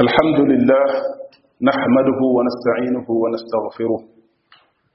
الحمد 0.00 0.40
لله 0.40 0.84
نحمده 1.62 2.18
ونستعينه 2.22 3.04
ونستغفره 3.10 4.00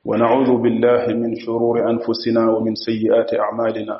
ونعوذ 0.06 0.62
بالله 0.62 1.08
من 1.14 1.36
شرور 1.36 1.90
أنفسنا 1.90 2.52
ومن 2.52 2.76
سيئات 2.76 3.34
أعمالنا 3.34 3.98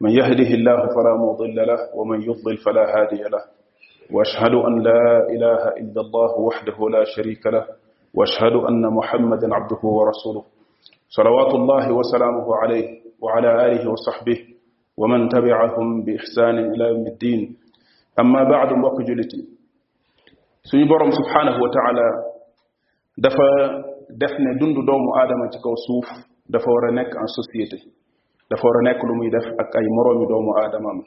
من 0.00 0.10
يهده 0.10 0.50
الله 0.54 0.76
فلا 0.86 1.14
مضل 1.20 1.56
له 1.56 1.78
ومن 1.94 2.22
يضلل 2.22 2.56
فلا 2.56 2.80
هادي 2.96 3.22
له 3.22 3.38
وأشهد 4.12 4.54
أن 4.68 4.82
لا 4.82 5.26
إله 5.30 5.68
إلا 5.80 6.00
الله 6.00 6.30
وحده 6.40 6.76
لا 6.90 7.04
شريك 7.04 7.46
له 7.46 7.64
وأشهد 8.14 8.52
أن 8.68 8.82
محمدا 8.88 9.54
عبده 9.54 9.82
ورسوله 9.88 10.44
صلوات 11.08 11.54
الله 11.54 11.92
وسلامه 11.92 12.56
عليه 12.56 12.86
وعلى 13.20 13.66
آله 13.66 13.90
وصحبه 13.90 14.38
ومن 14.96 15.28
تبعهم 15.28 16.02
بإحسان 16.04 16.58
إلى 16.58 16.84
يوم 16.88 17.06
الدين 17.06 17.56
أما 18.20 18.44
بعد 18.44 18.72
وقجلتي 18.84 19.55
suñu 20.70 20.86
borom 20.90 21.10
subhaanahu 21.12 21.58
wa 21.62 21.70
taala 21.74 22.04
dafa 23.24 23.44
def 24.18 24.34
ne 24.38 24.52
dund 24.58 24.74
doomu 24.86 25.08
aadama 25.18 25.46
ci 25.52 25.58
kaw 25.62 25.74
suuf 25.86 26.06
dafa 26.50 26.66
war 26.68 26.84
a 26.88 26.92
nekk 26.92 27.10
en 27.14 27.28
société 27.38 27.78
dafa 28.50 28.64
war 28.68 28.76
a 28.78 28.82
nekk 28.82 29.00
lu 29.04 29.14
muy 29.14 29.30
def 29.30 29.46
ak 29.62 29.70
ay 29.78 29.86
moroomi 29.96 30.26
doomu 30.26 30.50
aadamam 30.62 30.98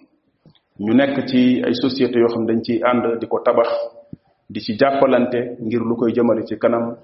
ñu 0.80 0.94
nekk 0.96 1.26
ci 1.30 1.62
ay 1.66 1.74
société 1.84 2.20
yoo 2.20 2.28
xam 2.34 2.46
dañ 2.48 2.60
ciy 2.64 2.80
ànd 2.90 3.20
di 3.20 3.28
ko 3.28 3.40
tabax 3.44 3.68
di 4.50 4.60
ci 4.62 4.76
jàppalante 4.80 5.40
ngir 5.66 5.82
lu 5.90 5.96
koy 5.96 6.14
jëmale 6.14 6.44
ci 6.46 6.56
kanam 6.58 6.96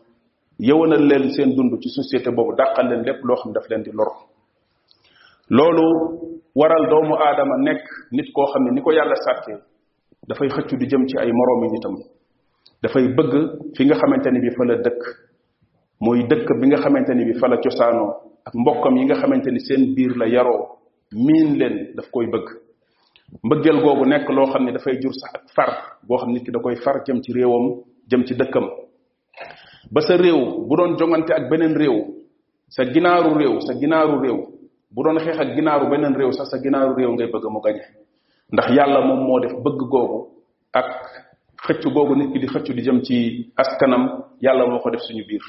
yëwanal 0.59 1.03
leen 1.09 1.31
seen 1.35 1.55
dund 1.55 1.73
ci 1.81 1.89
société 1.89 2.31
boobu 2.31 2.55
dàqal 2.55 2.87
leen 2.89 3.01
lépp 3.03 3.19
loo 3.25 3.35
xam 3.35 3.51
daf 3.53 3.67
leen 3.69 3.83
di 3.83 3.91
lor 3.91 4.11
loolu 5.49 5.87
waral 6.55 6.83
doomu 6.89 7.15
aadama 7.25 7.55
nekk 7.67 7.83
nit 8.11 8.27
koo 8.33 8.45
xam 8.53 8.63
ne 8.63 8.71
ni 8.75 8.81
ko 8.81 8.91
yàlla 8.93 9.15
sàkkee 9.25 9.57
dafay 10.27 10.47
xëcc 10.55 10.71
di 10.79 10.85
jëm 10.87 11.03
ci 11.09 11.15
ay 11.21 11.29
moroomi 11.33 11.67
nitam 11.75 11.95
dafay 12.81 13.07
bëgg 13.13 13.33
fi 13.77 13.85
nga 13.85 13.95
xamante 13.95 14.27
ni 14.31 14.39
bi 14.39 14.49
fa 14.55 14.65
la 14.65 14.75
dëkk 14.77 15.01
mooy 16.01 16.23
dëkk 16.27 16.47
bi 16.59 16.67
nga 16.67 16.77
xamante 16.81 17.09
ni 17.13 17.25
bi 17.25 17.33
fa 17.39 17.47
la 17.47 17.57
cosaanoo 17.57 18.09
ak 18.45 18.53
mbokkam 18.53 18.97
yi 18.97 19.05
nga 19.05 19.15
xamante 19.15 19.47
ni 19.51 19.59
seen 19.59 19.93
biir 19.95 20.15
la 20.17 20.27
yaroo 20.27 20.67
miin 21.13 21.57
leen 21.57 21.95
daf 21.95 22.09
koy 22.11 22.27
bëgg 22.27 22.47
mbëggeel 23.43 23.81
googu 23.83 24.05
nekk 24.05 24.29
loo 24.29 24.45
xam 24.51 24.65
ne 24.65 24.71
dafay 24.73 24.97
jur 25.01 25.13
sax 25.13 25.33
ak 25.35 25.43
far 25.55 25.71
boo 26.07 26.17
xam 26.17 26.31
ne 26.31 26.39
ki 26.39 26.51
da 26.51 26.59
koy 26.59 26.75
far 26.75 27.03
jëm 27.07 27.21
ci 27.21 27.33
réewam 27.33 27.83
jëm 28.09 28.25
ci 28.25 28.35
dëkkam 28.35 28.65
ba 29.93 30.01
sa 30.01 30.17
réew 30.17 30.67
bu 30.67 30.75
doon 30.75 30.97
jongante 30.97 31.31
ak 31.33 31.49
beneen 31.49 31.75
réew 31.75 32.13
sa 32.69 32.83
ginaaru 32.91 33.33
réew 33.37 33.59
sa 33.61 33.73
ginaaru 33.79 34.19
réew 34.21 34.41
bu 34.91 35.03
doon 35.03 35.19
xeex 35.19 35.37
ak 35.39 35.55
ginaaru 35.55 35.89
beneen 35.89 36.15
réew 36.15 36.31
sax 36.31 36.49
sa 36.49 36.59
ginaaru 36.61 36.95
réew 36.95 37.11
ngay 37.13 37.27
bëgg 37.31 37.43
mu 37.49 37.59
gañe 37.61 37.81
ndax 38.51 38.69
yàlla 38.75 39.01
moom 39.01 39.23
moo 39.25 39.39
def 39.39 39.51
bëgg 39.53 39.79
googu 39.89 40.27
ak 40.73 41.14
xëccu 41.65 41.89
googu 41.89 42.13
nit 42.15 42.31
ki 42.33 42.39
di 42.39 42.47
xëccu 42.47 42.73
di 42.73 42.81
jëm 42.81 42.97
ci 43.03 43.17
askanam 43.57 44.03
yàlla 44.41 44.65
moo 44.69 44.79
ko 44.79 44.89
def 44.91 45.01
suñu 45.01 45.25
biir 45.25 45.41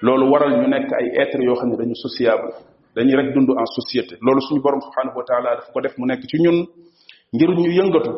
loolu 0.00 0.30
waral 0.32 0.54
ñu 0.62 0.66
nekk 0.68 0.88
ay 0.92 1.06
être 1.22 1.38
yoo 1.42 1.54
xam 1.54 1.68
ne 1.70 1.76
dañu 1.76 1.94
sociable 1.94 2.50
dañuy 2.96 3.14
rek 3.16 3.34
dund 3.34 3.50
en 3.50 3.66
société 3.66 4.16
loolu 4.20 4.40
suñu 4.40 4.60
borom 4.62 4.80
subhanahu 4.80 5.16
wa 5.18 5.24
taala 5.24 5.54
daf 5.56 5.70
ko 5.72 5.80
def 5.80 5.96
mu 5.98 6.06
nekk 6.06 6.22
ci 6.24 6.40
ñun 6.40 6.64
ngir 7.34 7.50
ñu 7.52 7.68
yëngatu 7.70 8.12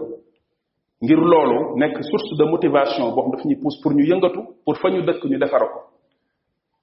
ngir 1.03 1.19
loolu 1.19 1.77
nekk 1.77 2.03
source 2.05 2.37
de 2.39 2.45
motivation 2.45 3.11
boo 3.13 3.23
xam 3.23 3.31
daf 3.33 3.45
ñuy 3.45 3.57
pousse 3.61 3.81
pour 3.83 3.93
ñu 3.93 4.05
yëngatu 4.05 4.41
pour 4.65 4.77
fa 4.77 4.89
ñu 4.91 5.03
dëkk 5.03 5.25
ñu 5.25 5.39
defara 5.39 5.67
ko 5.67 5.79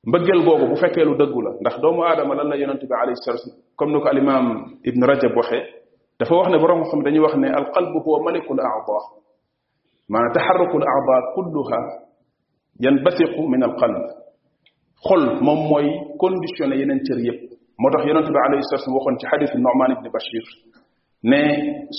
mbëggeel 0.08 0.44
googu 0.44 0.66
bu 0.68 0.76
fekkee 0.76 1.06
lu 1.06 1.16
dëggu 1.16 1.42
la 1.42 1.52
ndax 1.62 1.80
doomu 1.80 2.04
aadama 2.04 2.36
lan 2.36 2.50
la 2.50 2.58
yonente 2.58 2.84
bi 2.86 2.94
alayhi 3.02 3.16
salatu 3.24 3.50
comme 3.78 3.94
ni 3.94 4.02
ko 4.02 4.08
alimam 4.08 4.76
ibn 4.84 5.02
rajab 5.06 5.36
waxee 5.38 5.64
dafa 6.20 6.36
wax 6.36 6.50
ne 6.52 6.58
borom 6.60 6.84
xam 6.90 7.04
dañuy 7.04 7.20
wax 7.24 7.36
ne 7.38 7.48
al 7.48 7.72
qalbu 7.72 8.00
huwa 8.04 8.22
malikul 8.24 8.60
a'da 8.60 9.00
معنى 10.14 10.30
تحرك 10.36 10.72
الأعضاء 10.82 11.22
كلها 11.36 11.80
ينبثق 12.86 13.34
من 13.54 13.64
القلب 13.64 14.04
خل 15.10 15.24
موم 15.48 15.60
موي 15.72 15.88
كونديسيوني 16.22 16.76
ينن 16.82 17.00
تير 17.08 17.18
ييب 17.26 17.40
motax 17.84 18.02
yonent 18.10 18.30
bi 18.36 18.40
alayhi 18.46 18.62
salatu 18.70 18.92
waxon 18.98 19.16
ci 19.22 19.26
hadith 19.32 19.54
Nu'man 19.66 19.90
ibn 19.98 20.06
Bashir 20.16 20.44
ne 21.32 21.42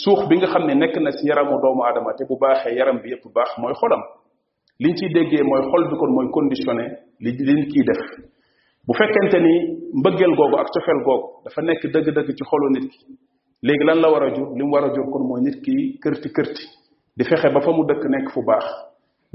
suux 0.01 0.23
bi 0.31 0.35
nga 0.39 0.47
xam 0.53 0.63
ne 0.69 0.75
nekk 0.83 0.95
na 1.05 1.11
si 1.17 1.23
yaramu 1.31 1.55
doomu 1.63 1.81
aadama 1.89 2.11
te 2.19 2.23
bu 2.29 2.35
baaxee 2.43 2.75
yaram 2.79 2.97
bi 3.03 3.09
yëpp 3.13 3.25
baax 3.37 3.51
mooy 3.63 3.75
xolam 3.81 3.99
liñ 4.83 4.95
ciy 4.99 5.09
déggee 5.17 5.43
mooy 5.51 5.63
xol 5.71 5.83
bi 5.91 5.97
kon 6.01 6.11
mooy 6.17 6.29
conditionné 6.37 6.87
li 7.25 7.31
liñ 7.49 7.59
kiy 7.73 7.83
def 7.91 8.03
bu 8.87 8.93
fekkente 9.01 9.39
ni 9.47 9.53
mbëggeel 10.01 10.33
googu 10.41 10.57
ak 10.63 10.69
cofeel 10.75 11.01
googu 11.07 11.25
dafa 11.45 11.61
nekk 11.69 11.83
dëgg-dëgg 11.95 12.29
ci 12.39 12.45
xolu 12.51 12.67
nit 12.75 12.87
ki 12.93 12.99
léegi 13.67 13.85
lan 13.89 13.99
la 14.05 14.09
war 14.13 14.23
a 14.23 14.31
jur 14.37 14.49
li 14.57 14.63
mu 14.65 14.71
war 14.77 14.85
a 14.85 14.89
jur 14.97 15.07
kon 15.15 15.25
mooy 15.31 15.41
nit 15.49 15.59
ki 15.65 15.75
kërti 16.03 16.29
kërti 16.37 16.65
di 17.17 17.25
fexe 17.25 17.49
ba 17.53 17.61
fa 17.61 17.71
mu 17.73 17.85
dëkk 17.85 18.05
nekk 18.09 18.29
fu 18.33 18.43
baax 18.43 18.65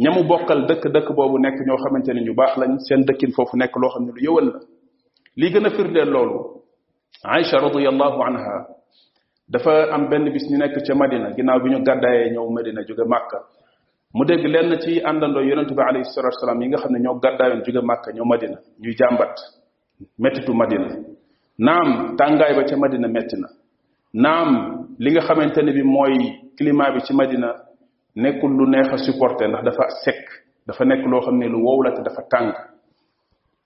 ñamu 0.01 0.23
bokkal 0.25 0.65
dëkk 0.65 0.87
dëkk 0.91 1.11
boobu 1.13 1.37
nekk 1.39 1.57
ñoo 1.65 1.77
xamante 1.77 2.09
ne 2.13 2.21
ñu 2.21 2.33
baax 2.33 2.57
lañ 2.57 2.77
seen 2.87 3.05
dëkkin 3.05 3.31
foofu 3.33 3.55
nekk 3.57 3.75
loo 3.75 3.89
xam 3.93 4.05
ne 4.05 4.11
lu 4.13 4.21
yëwal 4.21 4.45
la 4.47 4.59
li 5.37 5.51
gën 5.51 5.65
a 5.65 5.69
firndeel 5.69 6.09
loolu 6.09 6.63
aïcha 7.23 7.57
radiallahu 7.61 8.21
anha 8.23 8.65
dafa 9.47 9.93
am 9.93 10.09
benn 10.09 10.29
bis 10.33 10.49
ñu 10.49 10.57
nekk 10.57 10.73
ca 10.85 10.95
madina 10.95 11.31
ginnaaw 11.35 11.59
bi 11.61 11.69
ñu 11.69 11.83
gàddaayee 11.83 12.31
ñëw 12.31 12.49
madina 12.49 12.81
jóge 12.81 13.05
màkka 13.05 13.41
mu 14.13 14.25
dégg 14.25 14.43
lenn 14.47 14.79
ci 14.79 14.99
àndandoo 15.03 15.43
yonente 15.43 15.75
bi 15.75 15.81
alayhi 15.81 16.05
salatu 16.05 16.33
wasalaam 16.33 16.61
yi 16.61 16.67
nga 16.69 16.77
xam 16.77 16.91
ne 16.93 16.99
ñoo 16.99 17.19
gàddaayoon 17.19 17.61
jóge 17.63 17.81
màkka 17.83 18.11
ñëw 18.11 18.25
madina 18.25 18.57
ñuy 18.81 18.95
jàmbat 18.97 19.35
mettitu 20.19 20.53
madina 20.53 20.97
naam 21.59 22.15
tàngaay 22.17 22.55
ba 22.55 22.63
ca 22.65 22.75
madina 22.75 23.07
metti 23.07 23.35
na 23.37 23.47
naam 24.13 24.87
li 24.97 25.11
nga 25.11 25.21
xamante 25.21 25.61
ne 25.61 25.73
bi 25.73 25.83
mooy 25.83 26.17
climat 26.57 26.93
bi 26.93 27.01
ci 27.01 27.13
madina 27.13 27.66
nekkul 28.17 28.51
lu 28.57 28.65
neex 28.67 28.89
a 28.91 28.97
supporter 28.97 29.47
ndax 29.47 29.63
dafa 29.69 29.85
sec 30.03 30.19
dafa 30.67 30.83
nekk 30.85 31.05
loo 31.05 31.21
xam 31.21 31.37
ne 31.37 31.47
lu 31.47 31.61
wow 31.63 31.81
la 31.85 31.91
te 31.93 32.01
dafa 32.01 32.21
tàng 32.31 32.49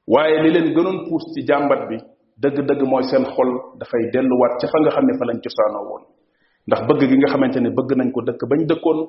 waaye 0.08 0.44
li 0.44 0.52
leen 0.52 0.74
gënoon 0.76 0.98
puus 1.08 1.24
ci 1.34 1.42
jàmbat 1.48 1.88
bi 1.90 1.98
dëgg-dëgg 2.42 2.84
mooy 2.84 3.04
seen 3.04 3.24
xol 3.26 3.52
dafay 3.80 4.04
delluwaat 4.14 4.60
ca 4.62 4.68
fa 4.68 4.80
nga 4.82 4.92
xam 4.92 5.06
ne 5.06 5.14
fa 5.20 5.26
lañ 5.26 5.38
cosaanoo 5.44 5.84
woon 5.90 6.04
ndax 6.68 6.82
bëgg 6.88 7.02
gi 7.10 7.16
nga 7.18 7.30
xamante 7.32 7.60
ne 7.62 7.70
bëgg 7.70 7.96
nañ 7.98 8.12
ko 8.12 8.22
dëkk 8.22 8.42
bañ 8.50 8.66
dëkkoon 8.68 9.00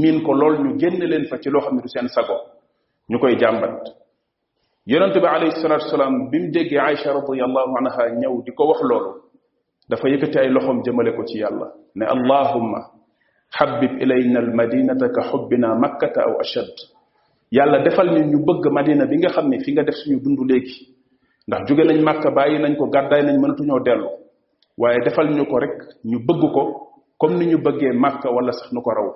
miin 0.00 0.22
ko 0.22 0.32
lool 0.32 0.58
ñu 0.64 0.78
génn 0.78 1.04
leen 1.10 1.26
fa 1.28 1.36
ci 1.38 1.50
loo 1.50 1.60
xam 1.60 1.74
ne 1.76 1.82
du 1.82 1.88
seen 1.88 2.08
sago 2.08 2.36
ñu 3.08 3.18
koy 3.18 3.36
jàmbat 3.38 3.84
yonente 4.86 5.20
bi 5.20 5.26
alayhi 5.26 5.52
salatu 5.60 5.84
wasalaam 5.84 6.30
bi 6.30 6.38
mu 6.38 6.50
déggee 6.50 6.78
aïcha 6.80 7.12
radiallahu 7.12 7.76
anha 7.80 8.10
ñëw 8.16 8.42
di 8.44 8.52
ko 8.52 8.64
wax 8.66 8.80
loolu 8.82 9.12
dafa 9.90 10.08
yëkkati 10.08 10.38
ay 10.38 10.48
loxom 10.50 10.80
jëmale 10.82 11.12
ko 11.16 11.22
ci 11.26 11.38
yàlla 11.38 11.68
ne 11.94 12.04
allahumma 12.06 12.95
xabib 13.52 14.00
ilayna 14.02 14.38
al 14.40 14.52
madinata 14.54 15.06
ka 15.14 15.22
naa 15.62 15.74
makkata 15.82 16.20
aw 16.28 16.34
ashad 16.44 16.70
yàlla 17.56 17.78
defal 17.84 18.08
ni 18.14 18.20
ñu 18.30 18.38
bëgg 18.46 18.64
madina 18.76 19.04
bi 19.10 19.16
nga 19.18 19.28
xam 19.34 19.46
ne 19.48 19.56
fi 19.64 19.70
nga 19.72 19.84
def 19.86 19.94
suñu 20.00 20.18
dund 20.24 20.38
léegi 20.50 20.76
ndax 21.46 21.62
jóge 21.68 21.84
nañ 21.86 21.98
màkka 22.08 22.28
bàyyi 22.36 22.58
nañ 22.58 22.72
ko 22.78 22.84
gàddaay 22.94 23.22
nañ 23.24 23.36
mënatuñoo 23.42 23.80
dellu 23.86 24.08
waaye 24.80 24.98
defal 25.04 25.28
ñu 25.36 25.44
ko 25.50 25.58
rek 25.58 25.76
ñu 26.10 26.18
bëgg 26.26 26.40
ko 26.54 26.62
comme 27.20 27.38
ni 27.38 27.46
ñu 27.50 27.58
bëggee 27.64 27.92
màkka 27.92 28.28
wala 28.36 28.52
sax 28.52 28.68
nu 28.72 28.80
ko 28.82 28.90
raw 28.90 29.08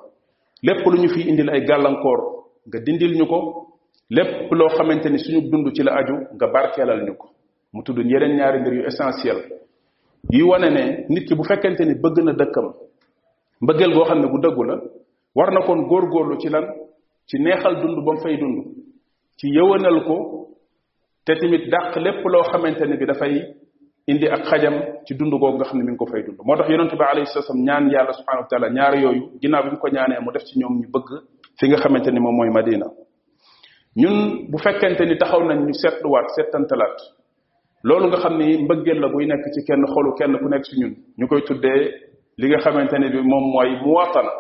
lépp 0.67 0.87
lu 0.87 0.97
ñu 1.03 1.09
fi 1.15 1.21
indil 1.29 1.51
ay 1.51 1.63
gàllankoor 1.69 2.21
nga 2.69 2.79
dindil 2.87 3.15
ñu 3.19 3.27
ko 3.27 3.39
lépp 4.11 4.53
loo 4.59 4.69
xamante 4.77 5.09
ni 5.11 5.19
suñu 5.19 5.41
dund 5.51 5.73
ci 5.75 5.83
la 5.83 5.93
aju 5.99 6.15
nga 6.35 6.47
barkeelal 6.55 7.03
ñu 7.07 7.15
ko 7.17 7.27
mu 7.73 7.83
tudd 7.83 7.99
yeneen 7.99 8.37
ñaari 8.37 8.59
mbir 8.61 8.75
yu 8.75 8.83
essentiel 8.87 9.39
yi 10.33 10.43
wane 10.43 10.69
ne 10.71 11.05
nit 11.09 11.27
ki 11.29 11.35
bu 11.35 11.43
fekkente 11.45 11.81
ni 11.85 11.95
bëgg 11.95 12.23
na 12.25 12.33
dëkkam 12.33 12.69
mbëggeel 13.61 13.93
goo 13.95 14.05
xam 14.05 14.19
ne 14.21 14.27
bu 14.29 14.39
dëggu 14.41 14.65
la 14.65 14.77
war 15.35 15.51
na 15.53 15.61
koon 15.61 15.87
kon 15.89 16.09
góorlu 16.09 16.39
ci 16.41 16.49
lan 16.49 16.67
ci 17.29 17.39
neexal 17.39 17.81
dund 17.81 17.97
ba 18.05 18.13
mu 18.13 18.21
fay 18.21 18.37
dund 18.37 18.65
ci 19.39 19.49
yëwanal 19.49 20.05
ko 20.05 20.17
te 21.25 21.35
tamit 21.37 21.69
dàq 21.69 21.97
lépp 21.97 22.25
loo 22.27 22.43
xamante 22.43 22.87
ne 22.87 22.97
bi 22.97 23.05
dafay 23.07 23.35
indi 24.09 24.27
ak 24.29 24.45
xajam 24.45 24.75
ci 25.05 25.15
dund 25.15 25.33
googu 25.33 25.57
nga 25.57 25.65
xam 25.65 25.79
ne 25.79 25.85
mi 25.85 25.91
ngi 25.91 25.99
ko 25.99 26.07
fay 26.07 26.23
dund 26.23 26.39
moo 26.45 26.57
tax 26.57 26.69
yonente 26.71 26.97
bi 26.97 27.05
alayhi 27.05 27.27
salaam 27.27 27.63
ñaan 27.65 27.91
yàlla 27.91 28.13
subhanahu 28.13 28.47
wa 28.63 28.69
ñaar 28.71 28.95
yooyu 29.03 29.31
ginnaaw 29.43 29.71
bi 29.71 29.77
ko 29.77 29.89
ñaanee 29.89 30.21
mu 30.25 30.31
def 30.33 30.45
ci 30.45 30.59
ñoom 30.59 30.81
ñu 30.81 30.89
bëgg 30.91 31.09
fi 31.59 31.69
nga 31.69 31.77
xamante 31.77 32.11
ni 32.11 32.21
moom 32.21 32.35
mooy 32.37 32.49
Madina 32.51 32.87
ñun 33.97 34.47
bu 34.51 34.59
fekkente 34.59 35.05
ni 35.05 35.17
taxaw 35.19 35.45
nañ 35.45 35.59
ñu 35.67 35.73
seetluwaat 35.75 36.29
seetantalaat 36.35 36.99
loolu 37.83 38.07
nga 38.09 38.19
xam 38.21 38.39
ni 38.39 38.57
mbëggeel 38.65 39.01
la 39.01 39.09
buy 39.09 39.27
nekk 39.27 39.53
ci 39.53 39.65
kenn 39.67 39.85
xolu 39.87 40.15
kenn 40.15 40.39
ku 40.39 40.49
nekk 40.49 40.65
ci 40.65 40.81
ñun 40.81 40.95
ñu 41.19 41.27
koy 41.29 41.43
tuddee 41.45 42.10
li 42.41 42.49
nga 42.49 42.59
xamante 42.65 42.99
ne 42.99 43.09
bi 43.11 43.21
moom 43.31 43.45
mooy 43.55 43.71
muwatana 43.85 44.33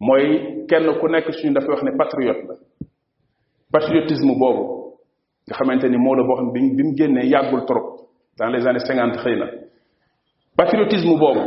mooy 0.00 0.24
kenn 0.68 0.86
ku 1.00 1.06
nekk 1.08 1.26
suñu 1.32 1.52
dafa 1.54 1.68
wax 1.72 1.82
ne 1.82 1.90
patriote 1.98 2.42
la 2.48 2.56
patriotisme 3.72 4.32
boobu 4.40 4.64
nga 5.46 5.54
xamante 5.58 5.84
ni 5.88 5.96
moo 5.98 6.14
la 6.14 6.22
boo 6.22 6.36
xam 6.38 6.52
bi 6.52 6.60
bi 6.76 6.82
mu 6.82 6.92
génnee 6.98 7.26
yàggul 7.32 7.64
trop 7.66 7.84
dans 8.38 8.48
les 8.48 8.66
années 8.66 8.84
cinquante 8.86 9.16
xëy 9.22 9.36
na 9.36 9.46
patriotisme 10.56 11.14
boobu 11.18 11.42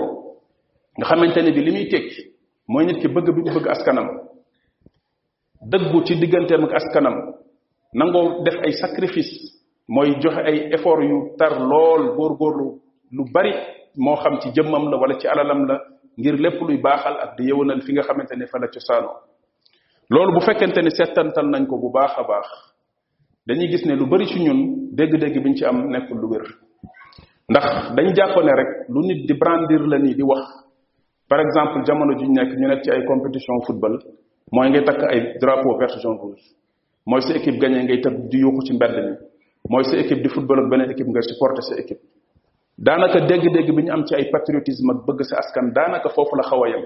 nga 0.97 1.05
xamante 1.09 1.37
ne 1.41 1.51
bi 1.51 1.61
li 1.63 1.71
muy 1.73 1.87
tekki 1.89 2.21
mooy 2.67 2.85
nit 2.85 2.99
ki 3.01 3.07
bëgg 3.07 3.27
bi 3.35 3.41
mu 3.45 3.51
bëgg 3.55 3.67
askanam 3.67 4.07
dëggu 5.71 6.05
ci 6.05 6.15
digganteem 6.19 6.63
ak 6.65 6.73
askanam 6.73 7.15
nangoo 7.93 8.43
def 8.43 8.57
ay 8.65 8.73
sacrifice 8.73 9.33
mooy 9.87 10.17
joxe 10.21 10.37
ay 10.45 10.57
effort 10.75 11.01
yu 11.01 11.17
tar 11.37 11.59
lool 11.59 12.03
góorgóorlu 12.17 12.69
lu 13.15 13.23
bari 13.33 13.53
moo 13.97 14.15
xam 14.15 14.39
ci 14.41 14.49
jëmmam 14.51 14.89
la 14.89 14.97
wala 14.97 15.17
ci 15.19 15.27
alalam 15.27 15.65
la 15.65 15.79
ngir 16.17 16.35
lépp 16.39 16.61
luy 16.61 16.77
baaxal 16.81 17.15
ak 17.19 17.37
di 17.37 17.47
yëwanal 17.49 17.81
fi 17.81 17.93
nga 17.93 18.01
xamante 18.03 18.35
ne 18.35 18.45
fa 18.45 18.59
la 18.59 18.67
cosaanoo 18.67 19.15
loolu 20.09 20.33
bu 20.33 20.39
fekkente 20.41 20.79
ne 20.81 20.89
settantal 20.89 21.45
nañ 21.49 21.65
ko 21.67 21.77
bu 21.79 21.89
baax 21.91 22.11
a 22.17 22.23
baax 22.23 22.47
dañuy 23.47 23.67
gis 23.69 23.85
ne 23.85 23.95
lu 23.95 24.05
bari 24.07 24.25
ci 24.27 24.39
ñun 24.39 24.91
dégg-dégg 24.95 25.41
bi 25.41 25.49
ñu 25.49 25.55
ci 25.55 25.65
am 25.65 25.87
nekk 25.89 26.09
lu 26.09 26.27
wér 26.29 26.43
ndax 27.49 27.93
dañ 27.95 28.07
jàpp 28.15 28.35
ne 28.43 28.51
rek 28.51 28.89
lu 28.89 28.99
nit 29.01 29.25
di 29.25 29.33
brandir 29.37 29.85
la 29.87 29.97
nii 29.97 30.15
di 30.15 30.21
wax 30.21 30.43
par 31.29 31.39
exemple 31.39 31.83
jamono 31.85 32.15
ju 32.17 32.25
ñu 32.25 32.33
nekk 32.41 32.55
ñu 32.57 32.67
nekk 32.67 32.83
ci 32.83 32.91
ay 32.91 33.03
compétition 33.05 33.61
football 33.65 33.99
mooy 34.51 34.69
ngay 34.69 34.83
takk 34.83 35.03
ay 35.03 35.35
drapeau 35.39 35.77
vert 35.77 35.97
jaune 36.01 36.19
rouge 36.19 36.43
mooy 37.05 37.21
sa 37.21 37.33
équipe 37.35 37.59
gagné 37.59 37.83
ngay 37.83 38.01
tëb 38.01 38.27
di 38.29 38.37
yuuxu 38.39 38.67
ci 38.67 38.73
mbedd 38.73 38.95
mi 38.95 39.17
mooy 39.69 39.83
sa 39.83 39.97
équipe 39.97 40.21
di 40.21 40.29
football 40.29 40.59
ak 40.59 41.99
daanaka 42.85 43.19
dégg-dégg 43.25 43.69
bi 43.75 43.81
ñu 43.83 43.91
am 43.91 44.05
ci 44.05 44.13
ay 44.13 44.29
patriotisme 44.29 44.91
ak 44.93 45.05
bëgg 45.07 45.23
si 45.23 45.33
askan 45.35 45.71
daanaka 45.75 46.09
foofu 46.09 46.35
la 46.35 46.43
xaw 46.43 46.61
a 46.65 46.69
yem 46.69 46.83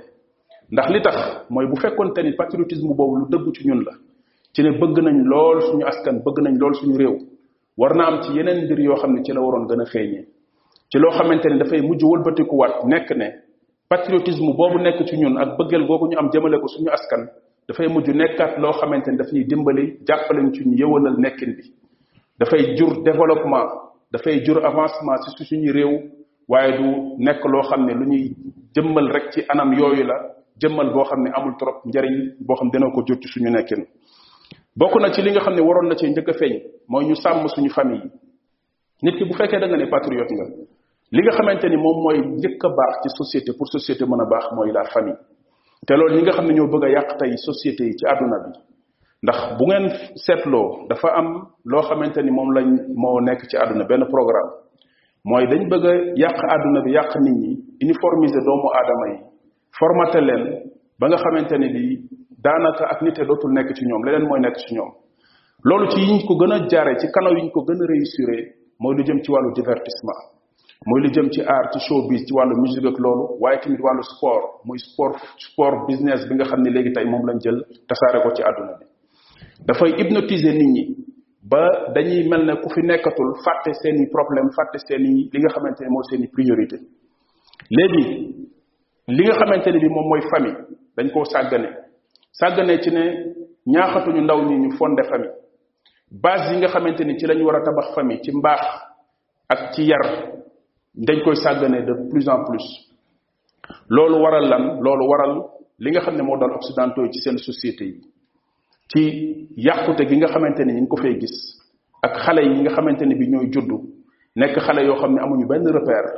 ndax 0.71 0.87
li 0.93 1.01
tax 1.01 1.17
mooy 1.49 1.65
bu 1.67 1.75
fekkonte 1.75 2.19
ni 2.23 2.31
patriotisme 2.41 2.91
boobu 2.97 3.15
lu 3.21 3.25
dëgg 3.33 3.45
ci 3.55 3.67
ñun 3.67 3.81
la 3.87 3.91
ci 4.55 4.61
ne 4.63 4.71
bëgg 4.81 4.97
nañu 5.05 5.23
lool 5.31 5.59
suñu 5.67 5.83
askan 5.91 6.15
bëgg 6.25 6.37
nañ 6.43 6.55
loolu 6.61 6.75
suñu 6.75 6.97
réew 7.01 7.15
war 7.77 7.93
na 7.97 8.03
am 8.09 8.21
ci 8.23 8.31
yeneen 8.35 8.63
mbir 8.65 8.79
yoo 8.79 8.95
xam 8.95 9.11
ne 9.13 9.23
ci 9.25 9.33
la 9.33 9.41
waroon 9.41 9.65
gën 9.67 9.81
a 9.81 9.85
feeñee 9.85 10.25
ci 10.89 10.97
loo 10.99 11.11
xamante 11.17 11.47
ne 11.51 11.57
dafay 11.59 11.81
mujj 11.81 12.01
wëlbatikuwaat 12.11 12.83
nekk 12.85 13.09
ne 13.17 13.27
patriotisme 13.89 14.51
boobu 14.57 14.77
nekk 14.79 14.99
ci 15.05 15.17
ñun 15.17 15.35
ak 15.37 15.57
bëggeel 15.57 15.83
googu 15.85 16.07
ñu 16.07 16.17
am 16.17 16.29
jëmale 16.31 16.59
ko 16.61 16.67
suñu 16.67 16.89
askan 16.91 17.23
dafay 17.67 17.87
mujj 17.89 18.07
nekkaat 18.19 18.57
loo 18.57 18.71
xamante 18.71 19.07
ne 19.11 19.17
daf 19.17 19.31
ñuy 19.33 19.43
dimbali 19.43 19.99
jàppalañ 20.07 20.53
ci 20.53 20.61
ñu 20.65 20.75
yëwalal 20.81 21.15
nekkin 21.19 21.51
bi 21.57 21.73
dafay 22.39 22.75
jur 22.77 23.01
développement 23.03 23.88
dafay 24.11 24.43
jur 24.43 24.57
avancement 24.65 25.17
ci 25.37 25.43
suñu 25.45 25.71
réew 25.71 26.11
waaye 26.47 26.77
du 26.77 26.85
nekk 27.23 27.43
loo 27.45 27.61
xam 27.61 27.85
ne 27.85 27.93
lu 27.93 28.05
ñuy 28.05 28.35
jëmmal 28.75 29.07
rek 29.11 29.31
ci 29.31 29.41
anam 29.49 29.71
yooyu 29.73 30.03
la 30.03 30.15
jëmmal 30.59 30.91
boo 30.91 31.03
xam 31.05 31.23
ne 31.23 31.29
amul 31.35 31.55
trop 31.57 31.85
njariñ 31.85 32.35
boo 32.39 32.55
xam 32.55 32.69
dina 32.71 32.89
ko 32.91 33.03
jur 33.05 33.17
ci 33.21 33.27
suñu 33.27 33.49
nekkin 33.49 33.85
bokk 34.77 34.95
na 35.01 35.11
ci 35.11 35.21
li 35.21 35.31
nga 35.31 35.41
xam 35.41 35.53
ne 35.53 35.61
waroon 35.61 35.89
na 35.89 35.95
cee 35.95 36.09
njëkk 36.09 36.29
a 36.29 36.33
feeñ 36.33 36.61
mooy 36.87 37.05
ñu 37.05 37.15
sàmm 37.15 37.47
suñu 37.47 37.69
famille 37.69 38.09
nit 39.03 39.15
ki 39.15 39.25
bu 39.25 39.33
fekkee 39.33 39.59
da 39.59 39.67
ne 39.67 39.85
patriote 39.87 40.31
nga 40.33 40.45
li 41.11 41.21
nga 41.21 41.31
xamante 41.31 41.69
ni 41.69 41.77
moom 41.77 42.01
mooy 42.01 42.17
njëkk 42.19 42.65
a 42.65 42.69
baax 42.69 42.95
ci 43.03 43.09
société 43.17 43.53
pour 43.53 43.67
société 43.67 44.05
mën 44.05 44.19
a 44.19 44.25
baax 44.25 44.47
mooy 44.55 44.71
la 44.71 44.83
famille 44.85 45.17
te 45.85 45.93
loolu 45.93 46.15
ñi 46.17 46.21
nga 46.23 46.31
xam 46.31 46.47
ne 46.47 46.53
ñoo 46.53 46.67
bëgg 46.67 46.83
a 46.85 46.89
yàq 46.89 47.17
tey 47.17 47.37
société 47.37 47.83
yi 47.85 47.93
ci 47.95 48.05
àdduna 48.07 48.39
bi 48.47 48.59
ndax 49.23 49.39
bu 49.57 49.63
ngeen 49.67 49.85
seetloo 50.25 50.67
dafa 50.89 51.07
am 51.19 51.27
loo 51.71 51.81
xamante 51.87 52.19
ni 52.23 52.31
moom 52.37 52.49
lañ 52.55 52.67
moo 53.01 53.19
nekk 53.27 53.41
ci 53.49 53.55
àdduna 53.57 53.83
benn 53.89 54.03
programme 54.13 54.51
mooy 55.29 55.45
dañ 55.51 55.61
bëgg 55.71 55.85
a 55.91 55.93
yàq 56.23 56.37
àdduna 56.53 56.79
bi 56.85 56.89
yàq 56.97 57.11
nit 57.25 57.35
ñi 57.41 57.49
uniformiser 57.83 58.41
doomu 58.47 58.67
aadama 58.77 59.05
yi 59.13 59.17
formaté 59.79 60.19
leen 60.27 60.43
ba 60.99 61.05
nga 61.09 61.17
xamante 61.23 61.55
ni 61.57 61.67
bi 61.73 61.81
daanaka 62.43 62.83
ak 62.93 63.01
nite 63.01 63.21
dootul 63.27 63.51
nekk 63.57 63.69
ci 63.77 63.83
ñoom 63.89 64.03
leneen 64.05 64.25
mooy 64.29 64.39
nekk 64.39 64.57
ci 64.61 64.73
ñoom 64.75 64.91
loolu 65.67 65.87
ci 65.91 65.99
yiñ 66.07 66.19
ko 66.27 66.33
gën 66.39 66.53
a 66.55 66.57
jaare 66.71 66.93
ci 66.99 67.07
yi 67.07 67.41
ñu 67.45 67.51
ko 67.55 67.59
gën 67.67 67.79
a 67.83 67.85
réussiré 67.93 68.37
mooy 68.79 68.93
lu 68.97 69.03
jëm 69.07 69.19
ci 69.23 69.29
wàllu 69.33 69.51
divertissement 69.59 70.19
mooy 70.87 70.99
lu 71.03 71.09
jëm 71.11 71.27
ci 71.31 71.41
art 71.43 71.73
ci 71.73 71.79
showbiz 71.87 72.21
ci 72.25 72.33
wàllu 72.37 72.55
musique 72.63 72.87
ak 72.91 72.97
loolu 72.97 73.23
waaye 73.43 73.59
tamit 73.59 73.81
wàllu 73.85 74.03
sport 74.11 74.45
muy 74.65 74.79
sport 74.87 75.19
sport 75.47 75.77
business 75.89 76.19
bi 76.27 76.35
nga 76.35 76.45
xam 76.49 76.61
ne 76.63 76.69
léegi 76.71 76.91
tey 76.95 77.05
moom 77.05 77.23
lañ 77.27 77.37
jël 77.43 77.59
tasaare 77.87 78.23
ko 78.23 78.31
ci 78.37 78.43
àdduna 78.43 78.75
bi 78.79 78.85
dafay 79.65 79.91
hypnotiser 79.99 80.53
nit 80.53 80.67
ñi 80.75 80.95
ba 81.43 81.91
dañuy 81.93 82.27
mel 82.29 82.45
ne 82.45 82.53
ku 82.61 82.69
fi 82.69 82.81
nekkatul 82.81 83.29
fàtte 83.43 83.73
seen 83.81 83.95
i 84.03 84.07
problème 84.07 84.49
fàtte 84.55 84.79
seen 84.87 85.01
li 85.31 85.39
nga 85.39 85.49
xamante 85.53 85.81
ne 85.83 85.89
moo 85.89 86.03
seen 86.09 86.23
i 86.23 86.27
priorité 86.27 86.77
léegi 87.69 88.03
li 89.07 89.23
nga 89.23 89.33
xamante 89.35 89.69
ni 89.71 89.79
bi 89.79 89.89
moom 89.89 90.07
mooy 90.07 90.21
famille 90.31 90.59
dañ 90.97 91.11
koo 91.13 91.25
sàggane 91.25 91.69
sàggane 92.31 92.81
ci 92.83 92.89
ne 92.91 93.33
ñaaxatuñu 93.65 94.21
ndaw 94.21 94.41
ñi 94.49 94.55
ñu 94.57 94.71
fonde 94.77 95.03
famille 95.09 95.33
base 96.11 96.53
yi 96.53 96.57
nga 96.57 96.67
xamante 96.67 97.01
ni 97.03 97.17
ci 97.19 97.25
lañ 97.25 97.41
war 97.43 97.55
a 97.55 97.61
tabax 97.63 97.95
famille 97.95 98.21
ci 98.23 98.31
mbaax 98.31 98.61
ak 99.49 99.73
ci 99.73 99.83
yar 99.83 100.05
dañ 100.95 101.19
koy 101.23 101.35
sàggane 101.35 101.85
de 101.85 101.93
plus 102.09 102.27
en 102.27 102.43
plus 102.47 102.65
loolu 103.89 104.21
waral 104.23 104.47
lan 104.49 104.79
loolu 104.81 105.05
waral 105.07 105.41
li 105.79 105.91
nga 105.91 106.01
xam 106.01 106.15
ne 106.15 106.21
moo 106.23 106.37
dal 106.37 106.51
occidentaux 106.51 107.03
yi 107.05 107.11
ci 107.11 107.21
seen 107.21 107.37
société 107.37 107.83
yi 107.83 108.01
ci 108.91 109.01
yàqute 109.55 110.07
gi 110.09 110.17
nga 110.17 110.27
xamante 110.27 110.61
ne 110.65 110.73
ñu 110.73 110.79
ngi 110.81 110.87
ko 110.89 110.97
fay 110.97 111.19
gis 111.19 111.37
ak 112.01 112.17
xale 112.25 112.41
yi 112.41 112.59
nga 112.61 112.73
xamante 112.75 113.03
ne 113.05 113.15
bi 113.15 113.27
ñooy 113.29 113.51
juddu 113.53 113.77
nekk 114.35 114.57
xale 114.57 114.81
yoo 114.85 114.97
xam 114.97 115.13
ne 115.13 115.21
amuñu 115.21 115.45
benn 115.47 115.65
repère 115.67 116.09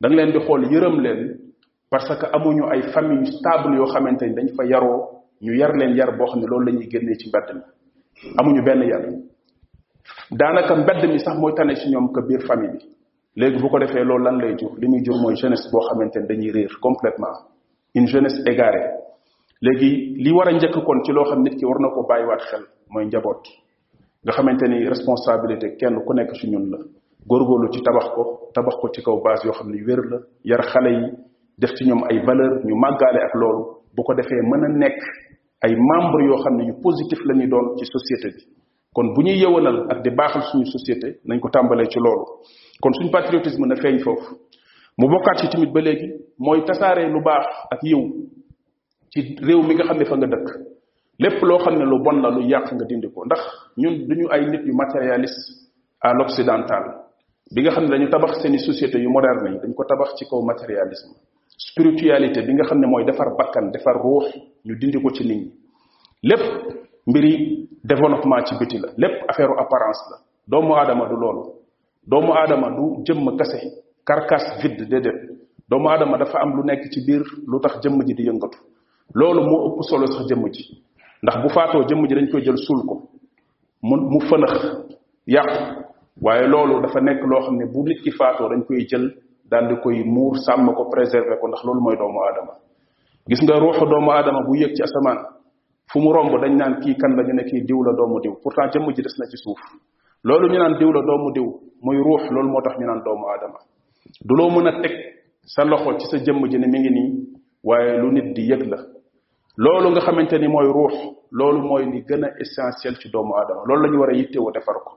da 0.00 0.08
leen 0.08 0.32
di 0.32 0.38
xool 0.40 0.64
yërëm 0.72 1.00
leen 1.00 1.36
parce 1.90 2.16
que 2.16 2.26
amuñu 2.32 2.62
ay 2.72 2.82
famille 2.92 3.30
stable 3.30 3.76
yoo 3.76 3.86
xamante 3.86 4.22
ni 4.26 4.34
dañ 4.34 4.48
fa 4.56 4.64
yaroo 4.64 5.20
ñu 5.42 5.52
yar 5.54 5.74
leen 5.76 5.94
yar 5.96 6.16
boo 6.16 6.26
xam 6.26 6.40
ne 6.40 6.46
loolu 6.46 6.64
lañuy 6.66 6.88
génne 6.90 7.14
ci 7.18 7.28
mbedd 7.28 7.54
mi 7.56 7.60
amuñu 8.40 8.62
benn 8.64 8.82
yar 8.88 9.02
daanaka 10.30 10.76
mbedd 10.76 11.06
mi 11.12 11.18
sax 11.18 11.36
mooy 11.38 11.52
tane 11.54 11.76
ci 11.76 11.90
ñoom 11.90 12.08
que 12.10 12.20
biir 12.26 12.40
famille 12.46 12.72
bi 12.72 12.86
léegi 13.42 13.60
boo 13.60 13.68
ko 13.68 13.78
defee 13.78 14.02
loolu 14.04 14.24
lan 14.24 14.38
lay 14.38 14.56
jur 14.56 14.72
li 14.78 14.88
muy 14.88 15.04
jur 15.04 15.20
mooy 15.20 15.36
jeunesse 15.36 15.68
boo 15.70 15.82
xamante 15.88 16.16
ni 16.20 16.26
dañuy 16.26 16.52
réer 16.52 16.70
complètement 16.80 17.52
une 17.94 18.06
jeunesse 18.06 18.40
égarée 18.46 19.03
léegi 19.62 19.90
li 20.22 20.30
war 20.34 20.48
a 20.48 20.52
njëkk 20.52 20.76
kon 20.86 21.02
ci 21.04 21.12
loo 21.12 21.24
xam 21.30 21.42
nit 21.42 21.54
ki 21.58 21.64
war 21.66 21.78
na 21.80 21.88
ko 21.88 22.00
waat 22.28 22.42
xel 22.50 22.62
mooy 22.92 23.04
njaboot 23.06 23.42
nga 24.22 24.32
xamante 24.36 24.64
ni 24.68 24.86
responsabilité 24.88 25.76
kenn 25.78 25.96
ku 26.06 26.12
nekk 26.14 26.32
ci 26.38 26.46
ñun 26.50 26.70
la 26.70 26.78
góorgóorlu 27.28 27.72
ci 27.72 27.80
tabax 27.82 28.06
ko 28.14 28.22
tabax 28.54 28.74
ko 28.80 28.88
ci 28.94 29.00
kaw 29.02 29.16
base 29.24 29.44
yoo 29.46 29.52
xam 29.58 29.68
ne 29.70 29.82
wér 29.86 30.00
la 30.10 30.18
yar 30.50 30.60
xale 30.62 30.90
yi 30.90 31.06
def 31.58 31.72
ci 31.76 31.84
ñoom 31.84 32.02
ay 32.10 32.18
valeur 32.26 32.52
ñu 32.64 32.74
màggaale 32.76 33.20
ak 33.26 33.34
loolu 33.34 33.64
bu 33.94 34.02
ko 34.02 34.14
defee 34.14 34.42
mën 34.50 34.64
a 34.64 34.68
nekk 34.68 34.98
ay 35.64 35.72
membre 35.90 36.24
yoo 36.26 36.38
xam 36.42 36.56
ne 36.56 36.64
yu 36.66 36.74
positif 36.82 37.18
la 37.24 37.34
ñu 37.34 37.46
doon 37.48 37.76
ci 37.78 37.84
société 37.84 38.34
bi 38.34 38.42
kon 38.92 39.06
bu 39.14 39.22
ñuy 39.22 39.38
yëwanal 39.38 39.86
ak 39.90 40.02
di 40.02 40.10
baaxal 40.10 40.42
suñu 40.42 40.66
société 40.66 41.20
nañ 41.24 41.38
ko 41.40 41.48
tàmbalee 41.48 41.86
ci 41.88 41.98
loolu 41.98 42.26
kon 42.80 42.92
suñ 42.92 43.10
patriotisme 43.10 43.66
na 43.66 43.76
feeñ 43.76 43.98
foofu 44.00 44.34
mu 44.98 45.08
bokkaat 45.08 45.38
ci 45.38 45.48
tamit 45.48 45.72
ba 45.72 45.80
léegi 45.80 46.08
mooy 46.38 46.64
tasaaree 46.64 47.08
lu 47.10 47.22
baax 47.22 47.46
ak 47.72 47.80
yiw 47.82 48.00
ci 49.14 49.36
réew 49.40 49.62
mi 49.62 49.74
nga 49.76 49.84
xam 49.86 49.98
ne 49.98 50.04
fa 50.10 50.16
nga 50.16 50.26
dëkk 50.26 50.46
lépp 51.22 51.38
loo 51.48 51.58
xam 51.62 51.74
ne 51.78 51.84
lu 51.84 52.02
bon 52.02 52.16
la 52.22 52.30
lu 52.30 52.42
yàq 52.50 52.72
nga 52.74 52.84
dindi 52.84 53.08
ko 53.14 53.24
ndax 53.26 53.40
ñun 53.78 54.08
duñu 54.08 54.26
ay 54.30 54.46
nit 54.50 54.62
yu 54.66 54.74
matérialiste 54.74 55.70
à 56.00 56.12
l'occidental 56.14 56.82
bi 57.54 57.62
nga 57.62 57.70
xam 57.70 57.84
ne 57.84 57.90
dañu 57.90 58.10
tabax 58.10 58.42
seeni 58.42 58.58
société 58.58 58.96
yu 58.98 59.08
moderne 59.08 59.54
yi 59.54 59.58
dañ 59.62 59.72
ko 59.72 59.84
tabax 59.84 60.16
ci 60.18 60.24
kaw 60.28 60.42
matérialisme 60.42 61.14
spiritualité 61.70 62.42
bi 62.42 62.54
nga 62.54 62.64
xam 62.64 62.80
ne 62.80 62.86
mooy 62.86 63.04
defar 63.04 63.28
bakkan 63.38 63.70
defar 63.70 63.94
ruux 64.02 64.26
ñu 64.66 64.74
dindi 64.78 64.98
ko 65.00 65.10
ci 65.14 65.22
nit 65.24 65.28
ñi 65.38 65.52
lépp 66.24 66.42
mbiri 67.06 67.68
développement 67.84 68.44
ci 68.46 68.56
biti 68.58 68.78
la 68.78 68.88
lépp 68.96 69.22
affaire 69.30 69.50
apparence 69.62 70.02
la 70.10 70.16
doomu 70.48 70.74
aadama 70.74 71.06
du 71.06 71.14
loolu 71.14 71.42
doomu 72.04 72.32
aadama 72.34 72.68
du 72.70 73.04
jëmm 73.06 73.36
kase 73.36 73.60
carcasse 74.04 74.58
de 74.60 74.84
déedéet 74.84 75.28
doomu 75.68 75.86
aadama 75.88 76.18
dafa 76.18 76.36
am 76.42 76.56
lu 76.56 76.64
nekk 76.64 76.90
ci 76.92 77.00
biir 77.06 77.22
lu 77.46 77.60
tax 77.62 77.78
jëmm 77.80 78.02
ji 78.04 78.14
di 78.14 78.24
yëngatu 78.26 78.73
loolu 79.12 79.42
moo 79.44 79.66
ëpp 79.68 79.80
solo 79.88 80.06
sax 80.06 80.26
jëmm 80.28 80.48
ji 80.48 80.64
ndax 81.22 81.36
bu 81.42 81.48
faatoo 81.50 81.84
jëmm 81.84 82.06
ji 82.08 82.14
dañ 82.14 82.28
koy 82.30 82.42
jël 82.42 82.56
suul 82.56 82.84
ko 82.86 83.02
mu 83.82 83.96
mu 84.00 84.20
fënax 84.20 84.58
yàqu 85.26 85.84
waaye 86.22 86.46
loolu 86.48 86.80
dafa 86.82 87.00
nekk 87.00 87.20
loo 87.24 87.40
xam 87.44 87.56
ne 87.56 87.66
bu 87.66 87.84
nit 87.84 88.02
ki 88.02 88.10
faatoo 88.10 88.48
dañ 88.48 88.64
koy 88.66 88.86
jël 88.88 89.12
daal 89.50 89.68
di 89.68 89.76
koy 89.82 90.02
muur 90.04 90.38
sàmm 90.38 90.72
ko 90.74 90.84
préserver 90.90 91.38
ko 91.40 91.48
ndax 91.48 91.64
loolu 91.64 91.80
mooy 91.80 91.96
doomu 91.96 92.20
aadama 92.24 92.52
gis 93.28 93.42
nga 93.42 93.58
ruuxu 93.58 93.86
doomu 93.86 94.10
aadama 94.10 94.42
bu 94.46 94.56
yëg 94.56 94.74
ci 94.74 94.82
asamaan 94.82 95.18
fu 95.92 96.00
mu 96.00 96.12
romb 96.12 96.32
dañ 96.40 96.56
naan 96.56 96.80
kii 96.80 96.96
kan 96.96 97.14
la 97.14 97.22
ñu 97.22 97.34
ne 97.34 97.44
kii 97.44 97.60
diw 97.64 97.82
la 97.84 97.92
doomu 97.92 98.20
diw 98.20 98.32
pourtant 98.42 98.70
jëmm 98.72 98.88
ji 98.96 99.02
des 99.02 99.14
na 99.18 99.26
ci 99.26 99.36
suuf 99.36 99.60
loolu 100.24 100.48
ñu 100.48 100.58
naan 100.58 100.78
diw 100.78 100.90
la 100.92 101.00
doomu 101.02 101.30
diw 101.32 101.48
muy 101.82 101.98
ruux 101.98 102.30
loolu 102.30 102.48
moo 102.48 102.62
tax 102.62 102.78
ñu 102.78 102.86
naan 102.86 103.02
doomu 103.04 103.28
adama 103.28 103.60
du 104.24 104.34
loo 104.34 104.50
mën 104.50 104.66
a 104.66 104.80
teg 104.82 104.96
sa 105.46 105.64
loxo 105.64 105.98
ci 105.98 106.06
sa 106.06 106.18
jëmm 106.18 106.48
ji 106.48 106.58
ne 106.58 106.66
mi 106.66 106.78
ngi 106.80 106.90
nii 106.90 107.28
waaye 107.64 107.98
lu 107.98 108.12
di 108.34 108.42
yëg 108.50 108.66
la 108.68 108.93
loolu 109.56 109.88
nga 109.92 110.00
xamante 110.06 110.34
ni 110.38 110.48
mooy 110.48 110.66
ruux 110.66 110.92
loolu 111.36 111.60
mooy 111.68 111.84
li 111.92 112.00
gën 112.08 112.24
a 112.24 112.28
essentiel 112.42 112.96
ci 113.00 113.08
doomu 113.10 113.34
aadama 113.36 113.62
loolu 113.66 113.82
lañu 113.84 113.98
war 114.00 114.10
a 114.10 114.12
yittewoo 114.18 114.50
defar 114.50 114.76
ko 114.84 114.90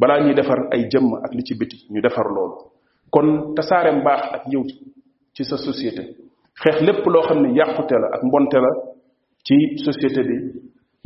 balaa 0.00 0.20
ñuy 0.24 0.34
defar 0.34 0.58
ay 0.72 0.86
jëmm 0.88 1.12
ak 1.24 1.32
li 1.34 1.42
ci 1.44 1.54
biti 1.54 1.76
ñu 1.92 2.00
defar 2.00 2.24
loolu 2.32 2.56
kon 3.10 3.54
tasaare 3.54 3.90
mbaax 4.00 4.22
ak 4.32 4.42
yiw 4.48 4.64
ci 5.34 5.44
sa 5.44 5.56
société 5.56 6.16
xeex 6.62 6.80
lépp 6.80 7.04
loo 7.06 7.22
xam 7.22 7.38
ne 7.42 7.52
yàqute 7.54 7.92
la 7.98 8.08
ak 8.16 8.22
mbonte 8.24 8.54
la 8.60 8.70
ci 9.44 9.76
société 9.84 10.22
bi 10.24 10.36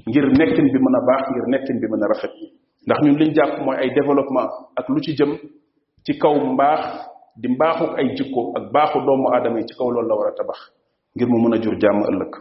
ngir 0.06 0.26
nekkin 0.38 0.66
bi 0.72 0.78
mën 0.78 0.94
a 0.96 1.00
baax 1.06 1.28
ngir 1.30 1.46
nekkin 1.48 1.80
bi 1.80 1.86
mën 1.88 2.02
a 2.04 2.06
rafet 2.06 2.30
ndax 2.86 2.98
ñu 3.02 3.16
liñ 3.18 3.34
jàpp 3.34 3.62
mooy 3.64 3.76
ay 3.78 3.90
développement 3.94 4.50
ak 4.76 4.88
lu 4.88 5.00
ci 5.02 5.12
jëm 5.16 5.34
ci 6.04 6.18
kaw 6.18 6.34
mbaax 6.34 6.84
di 7.36 7.48
mbaaxu 7.48 7.84
ay 7.98 8.14
jikko 8.14 8.52
ak 8.56 8.70
baaxu 8.72 9.00
doomu 9.00 9.28
aadama 9.34 9.58
yi 9.60 9.66
ci 9.66 9.74
kaw 9.76 9.90
loolu 9.90 10.08
la 10.08 10.14
war 10.14 10.28
a 10.28 10.32
tabax 10.36 10.70
ngir 11.16 11.28
mu 11.28 11.48
mën 11.48 11.54
a 11.54 11.58
jur 11.60 11.74
jàmm 11.80 12.02
ëllëg 12.10 12.32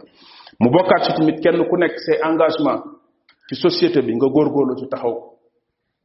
mu 0.60 0.68
bokkaat 0.74 1.02
ci 1.04 1.10
tamit 1.16 1.38
kenn 1.44 1.60
ku 1.68 1.76
nekk 1.76 1.94
say 2.06 2.16
engagement 2.28 2.82
ci 3.48 3.54
société 3.64 3.98
bi 4.06 4.12
nga 4.16 4.26
góorgóorlu 4.34 4.76
ci 4.80 4.86
taxaw 4.92 5.14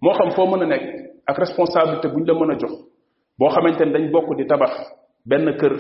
moo 0.02 0.12
xam 0.18 0.30
foo 0.36 0.46
mën 0.52 0.64
a 0.64 0.66
nekk 0.66 0.84
ak 1.30 1.38
responsabilité 1.38 2.08
bu 2.14 2.20
ñu 2.20 2.26
la 2.26 2.34
mën 2.40 2.52
a 2.52 2.58
jox 2.60 2.74
boo 3.40 3.50
xamante 3.50 3.82
ne 3.88 3.92
dañ 3.94 4.12
bokk 4.12 4.36
di 4.38 4.46
tabax 4.46 4.72
benn 5.30 5.46
kër 5.60 5.74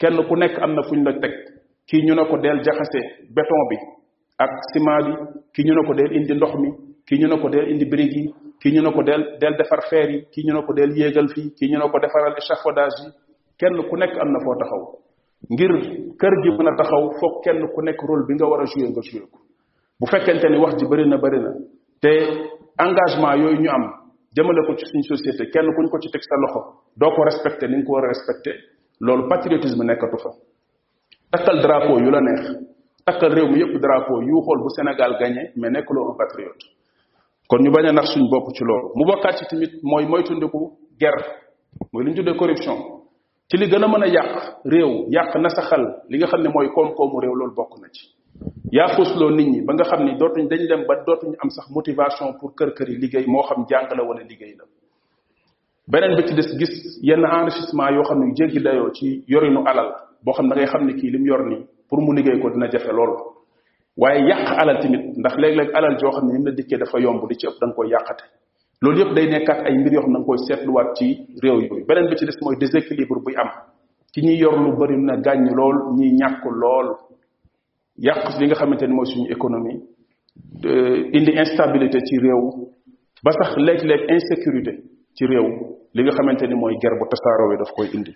kenn 0.00 0.16
ku 0.28 0.36
nekk 0.36 0.58
am 0.62 0.74
na 0.74 0.82
fu 0.82 0.94
la 0.96 1.12
teg 1.20 1.32
kii 1.88 2.04
ñu 2.06 2.14
ne 2.14 2.24
ko 2.28 2.36
del 2.36 2.60
jaxase 2.64 3.00
béton 3.36 3.62
bi 3.70 3.76
ak 4.44 4.50
ciment 4.72 5.06
bi 5.06 5.10
kii 5.54 5.64
ñu 5.66 5.74
ne 5.74 5.82
ko 5.88 5.94
del 5.94 6.12
indi 6.16 6.34
ndox 6.34 6.52
mi 6.60 6.68
kii 7.08 7.16
ñu 7.20 7.28
ne 7.28 7.38
ko 7.40 7.48
del 7.48 7.68
indi 7.72 7.84
brique 7.86 8.12
yi 8.20 8.28
kii 8.60 8.72
ñu 8.76 8.82
ne 8.84 8.92
ko 8.92 9.02
del 9.02 9.22
del 9.40 9.56
defar 9.56 9.80
fer 9.90 10.10
yi 10.10 10.18
kii 10.32 10.44
ñu 10.46 10.52
ne 10.54 10.62
ko 10.66 10.72
del 10.74 10.92
yéegal 10.96 11.28
fii 11.32 11.50
kii 11.58 11.70
ñu 11.72 11.78
ne 11.78 11.88
ko 11.90 11.98
defaral 11.98 12.36
échafaudage 12.36 12.98
yi 13.06 13.10
kenn 13.58 13.80
ku 13.88 13.96
nekk 13.96 14.18
am 14.20 14.28
na 14.32 14.38
foo 14.44 14.54
taxaw 14.60 15.05
ngir 15.48 15.70
kër 16.18 16.34
gi 16.42 16.50
mun 16.56 16.68
a 16.70 16.74
taxaw 16.76 17.04
foog 17.20 17.34
kenn 17.44 17.60
ku 17.74 17.80
nekk 17.82 18.00
rôle 18.02 18.26
bi 18.26 18.34
nga 18.34 18.46
war 18.50 18.60
a 18.60 18.66
joué 18.66 18.88
nga 18.90 19.02
joué 19.02 19.22
ko 19.30 19.38
bu 19.98 20.04
fekkente 20.10 20.46
ni 20.50 20.58
wax 20.58 20.74
ji 20.78 20.86
bëri 20.90 21.06
na 21.08 21.16
bëri 21.22 21.38
na 21.40 21.50
te 22.00 22.10
engagement 22.84 23.34
yooyu 23.42 23.60
ñu 23.62 23.70
am 23.70 23.84
jëmale 24.36 24.60
ko 24.66 24.74
ci 24.76 24.84
suñ 24.90 25.02
société 25.12 25.50
kenn 25.52 25.68
kuñ 25.76 25.86
ko 25.90 25.96
ci 26.02 26.10
teg 26.10 26.22
sa 26.22 26.36
loxo 26.42 26.60
doo 26.96 27.10
ko 27.14 27.22
respecté 27.24 27.68
ni 27.68 27.76
nga 27.78 27.84
ko 27.86 27.92
war 27.94 28.04
a 28.04 28.08
respecté 28.08 28.50
loolu 29.00 29.28
patriotisme 29.28 29.82
nekkatu 29.84 30.18
fa 30.22 30.30
takkal 31.30 31.58
drapeau 31.62 31.98
yu 32.04 32.10
la 32.10 32.20
neex 32.20 32.44
takkal 33.06 33.30
réew 33.36 33.48
mi 33.50 33.58
yëpp 33.62 33.74
drapeau 33.84 34.18
yu 34.28 34.36
xool 34.44 34.58
bu 34.64 34.68
Sénégal 34.76 35.12
gagné 35.20 35.52
mais 35.56 35.70
nekkuloo 35.70 36.10
un 36.10 36.16
patriote 36.16 36.64
kon 37.48 37.58
ñu 37.62 37.70
bañ 37.70 37.86
a 37.86 37.92
nax 37.92 38.08
suñ 38.12 38.22
bokk 38.30 38.46
ci 38.54 38.64
loolu 38.64 38.88
mu 38.96 39.04
bokkaat 39.08 39.34
ci 39.38 39.44
tamit 39.48 39.70
mooy 39.82 40.04
moytundiku 40.06 40.60
guerre 41.00 41.22
mooy 41.92 42.04
li 42.04 42.10
ñu 42.10 42.16
tuddee 42.16 42.34
corruption 42.36 42.95
ci 43.48 43.56
li 43.56 43.66
gën 43.68 43.82
a 43.82 43.86
mën 43.88 44.02
a 44.02 44.06
yàq 44.08 44.28
réew 44.64 44.92
yàq 45.10 45.34
na 45.36 45.40
nasaxal 45.46 45.82
li 46.08 46.18
nga 46.18 46.26
xam 46.26 46.42
ne 46.42 46.48
mooy 46.48 46.68
koom-koomu 46.74 47.20
réew 47.20 47.34
loolu 47.34 47.54
bokk 47.54 47.78
na 47.82 47.86
ci 47.92 48.02
yaa 48.72 48.88
xusloo 48.96 49.30
nit 49.30 49.46
ñi 49.52 49.60
ba 49.66 49.72
nga 49.74 49.84
xam 49.84 50.04
ne 50.04 50.16
dootuñ 50.18 50.44
dañ 50.48 50.60
dem 50.66 50.84
ba 50.88 50.94
dootuñu 51.06 51.36
am 51.42 51.50
sax 51.50 51.70
motivation 51.70 52.34
pour 52.40 52.54
kër 52.56 52.74
kër 52.74 52.88
yi 52.88 52.96
liggéey 52.96 53.26
moo 53.26 53.42
xam 53.42 53.64
jàng 53.70 53.86
la 53.96 54.02
wala 54.02 54.22
liggéey 54.24 54.54
la 54.58 54.64
beneen 55.88 56.16
ba 56.16 56.26
ci 56.26 56.34
des 56.34 56.48
gis 56.58 56.98
yenn 57.02 57.24
enrichissement 57.24 57.90
yoo 57.90 58.02
xam 58.02 58.18
ne 58.18 58.26
yu 58.26 58.34
jéggi 58.34 58.60
dayoo 58.60 58.90
ci 58.92 59.22
yorinu 59.28 59.62
alal 59.64 59.94
boo 60.24 60.32
xam 60.32 60.48
ne 60.48 60.54
ngay 60.54 60.66
xam 60.66 60.84
ne 60.84 60.94
kii 60.94 61.10
li 61.10 61.18
mu 61.18 61.26
yor 61.28 61.44
nii 61.46 61.66
pour 61.88 62.00
mu 62.00 62.12
liggéey 62.16 62.40
ko 62.40 62.50
dina 62.50 62.66
jafe 62.68 62.90
lool 62.92 63.14
waaye 63.96 64.26
yàq 64.28 64.58
alal 64.62 64.80
tamit 64.82 65.16
ndax 65.16 65.36
léeg-léeg 65.36 65.70
alal 65.72 65.96
joo 66.00 66.10
xam 66.10 66.26
ne 66.26 66.32
ni 66.32 66.38
mu 66.40 66.46
la 66.46 66.52
dikkee 66.52 66.78
dafa 66.78 66.98
yomb 66.98 67.22
li 67.30 67.36
ci 67.36 67.46
ëpp 67.46 67.58
da 67.60 67.66
nga 67.68 67.86
yàqate 67.90 68.24
loolu 68.82 68.98
yëpp 69.00 69.14
day 69.16 69.26
nekkaat 69.30 69.62
ay 69.66 69.74
mbir 69.78 69.92
yoo 69.94 70.02
xam 70.04 70.12
da 70.12 70.18
nga 70.18 70.26
koy 70.26 70.38
seetluwaat 70.46 70.90
ci 70.96 71.06
réew 71.42 71.58
yooyu 71.60 71.84
beneen 71.86 72.08
bi 72.10 72.16
ci 72.18 72.24
des 72.26 72.38
mooy 72.42 72.56
déséquilibre 72.56 73.20
buy 73.24 73.34
am 73.36 73.50
ci 74.12 74.20
ñi 74.20 74.36
yor 74.36 74.52
lu 74.60 74.76
bëri 74.76 74.96
na 75.00 75.16
gàññ 75.16 75.52
lool 75.54 75.76
ñi 75.96 76.12
ñàkk 76.20 76.44
lool 76.44 76.88
yàq 77.96 78.38
li 78.38 78.46
nga 78.46 78.54
xamante 78.54 78.86
ni 78.86 78.94
mooy 78.94 79.06
suñu 79.06 79.26
économie 79.30 79.80
euh, 80.64 81.08
indi 81.14 81.32
instabilité 81.36 82.00
ci 82.04 82.18
réew 82.18 82.42
ba 83.24 83.32
sax 83.32 83.56
léeg 83.56 83.80
insécurité 84.10 84.72
ci 85.14 85.24
réew 85.24 85.46
li 85.94 86.02
nga 86.02 86.12
xamante 86.12 86.42
ni 86.46 86.54
mooy 86.54 86.74
guerre 86.76 86.98
bu 87.00 87.06
tasaaroo 87.08 87.56
daf 87.56 87.72
koy 87.74 87.88
indi 87.96 88.12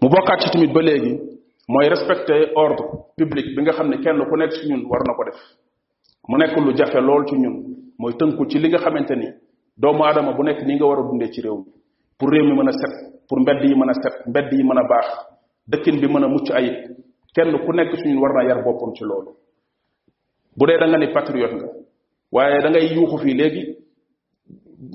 mu 0.00 0.08
bokkaat 0.08 0.40
ci 0.42 0.50
tamit 0.50 0.72
ba 0.72 0.82
léegi 0.82 1.18
mooy 1.68 1.88
respecter 1.88 2.52
ordre 2.54 2.82
public 3.16 3.56
bi 3.56 3.62
nga 3.62 3.72
xam 3.72 3.88
ne 3.90 3.98
kenn 3.98 4.22
ku 4.30 4.36
nekk 4.36 4.52
ci 4.52 4.68
ñun 4.68 4.84
war 4.88 5.02
na 5.02 5.14
ko 5.14 5.24
def 5.24 5.40
mu 6.28 6.36
nekk 6.38 6.56
lu 6.62 6.76
jafe 6.76 6.98
lool 7.00 7.24
ci 7.26 7.34
ñun 7.34 7.69
mooy 8.00 8.14
tënku 8.18 8.48
ci 8.48 8.58
li 8.58 8.68
nga 8.68 8.78
xamante 8.78 9.14
ni 9.16 9.28
doomu 9.76 10.02
aadama 10.04 10.32
bu 10.32 10.42
nekk 10.42 10.60
nii 10.66 10.76
nga 10.76 10.86
war 10.86 10.98
a 11.00 11.02
dundee 11.08 11.30
ci 11.32 11.40
réew 11.42 11.58
mi 11.60 11.66
pour 12.18 12.30
réew 12.32 12.46
mi 12.48 12.54
mën 12.56 12.68
a 12.68 12.72
set 12.72 12.92
pour 13.28 13.38
mbedd 13.40 13.62
yi 13.64 13.74
mën 13.76 13.90
a 13.90 13.92
set 14.02 14.26
mbedd 14.26 14.48
yi 14.52 14.62
mën 14.64 14.78
a 14.78 14.82
baax 14.88 15.06
dëkkin 15.70 16.00
bi 16.00 16.08
mën 16.08 16.24
a 16.24 16.28
mucc 16.28 16.50
ayib 16.50 16.74
kenn 17.36 17.52
ku 17.64 17.72
nekk 17.72 17.92
suñu 18.00 18.18
war 18.20 18.32
naa 18.32 18.62
boppam 18.64 18.94
ci 18.96 19.04
loolu 19.04 19.36
bu 20.56 20.66
dee 20.66 20.78
da 20.78 20.86
nga 20.88 20.96
ni 20.98 21.12
patriote 21.12 21.52
nga 21.56 21.66
waaye 22.32 22.60
da 22.62 22.70
ngay 22.70 22.88
yuuxu 22.94 23.18
fii 23.18 23.34
léegi 23.34 23.64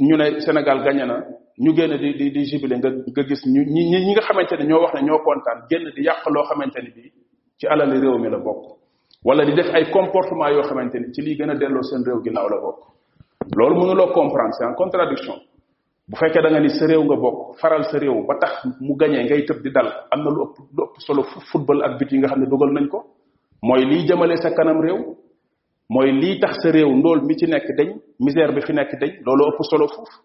ñu 0.07 0.17
ne 0.17 0.39
Sénégal 0.41 0.83
gagné 0.83 1.05
na 1.05 1.23
ñu 1.61 1.75
génn 1.75 1.97
di 1.97 2.13
di 2.15 2.31
di 2.31 2.43
jubilé 2.47 2.75
nga 2.79 2.89
gis 3.21 3.45
ñu 3.45 3.61
ñi 3.67 3.85
ñi 4.03 4.11
nga 4.13 4.21
xamante 4.21 4.57
ne 4.57 4.65
ñoo 4.65 4.81
wax 4.81 4.93
ne 4.95 5.05
ñoo 5.05 5.19
kontaan 5.23 5.61
génn 5.69 5.93
di 5.95 6.01
yàq 6.01 6.25
loo 6.33 6.43
xamante 6.49 6.81
ni 6.81 6.89
bii 6.89 7.11
ci 7.59 7.67
alal 7.67 7.91
réew 7.91 8.17
mi 8.17 8.29
la 8.31 8.39
bokk 8.39 8.65
wala 9.23 9.45
di 9.45 9.53
def 9.53 9.69
ay 9.75 9.89
comportement 9.91 10.49
yoo 10.49 10.63
xamante 10.63 10.95
ni 10.99 11.11
ci 11.13 11.21
lii 11.21 11.35
gën 11.37 11.49
a 11.51 11.55
delloo 11.55 11.83
seen 11.83 12.03
réew 12.03 12.19
ginnaaw 12.23 12.49
la 12.49 12.57
bokk 12.61 12.94
loolu 13.53 13.75
mënuloo 13.79 14.11
comprendre 14.11 14.55
c'est 14.57 14.65
en 14.65 14.73
contradiction 14.73 15.35
bu 16.07 16.15
fekkee 16.17 16.41
da 16.41 16.49
nga 16.49 16.59
ni 16.59 16.69
sa 16.69 16.85
réew 16.85 17.03
nga 17.03 17.15
bokk 17.15 17.57
faral 17.59 17.83
sa 17.85 17.97
réew 17.99 18.25
ba 18.27 18.35
tax 18.39 18.65
mu 18.81 18.95
gañee 18.95 19.23
ngay 19.23 19.45
tëb 19.45 19.61
di 19.61 19.71
dal 19.71 19.87
am 20.11 20.23
na 20.23 20.29
lu 20.29 20.41
ëpp 20.45 20.57
lu 20.77 20.83
ëpp 20.83 20.95
solo 20.99 21.23
football 21.51 21.83
ak 21.83 21.99
but 21.99 22.11
yi 22.11 22.19
nga 22.19 22.27
xam 22.29 22.39
ne 22.39 22.45
dugal 22.49 22.71
nañ 22.73 22.87
ko 22.87 23.03
mooy 23.61 23.85
liy 23.85 24.05
jëmale 24.07 24.37
sa 24.37 24.49
kanam 24.51 24.79
réew 24.81 25.15
mooy 25.89 26.11
lii 26.11 26.39
tax 26.39 26.55
sa 26.63 26.71
réew 26.71 26.89
ndóol 26.95 27.21
mi 27.23 27.35
ci 27.37 27.45
nekk 27.45 27.67
dañ 27.77 27.93
misère 28.19 28.53
bi 28.53 28.61
fi 28.61 28.73
nekk 28.73 28.99
dañ 28.99 29.09
loolu 29.25 29.57
solo 29.63 29.87
foofu 29.87 30.17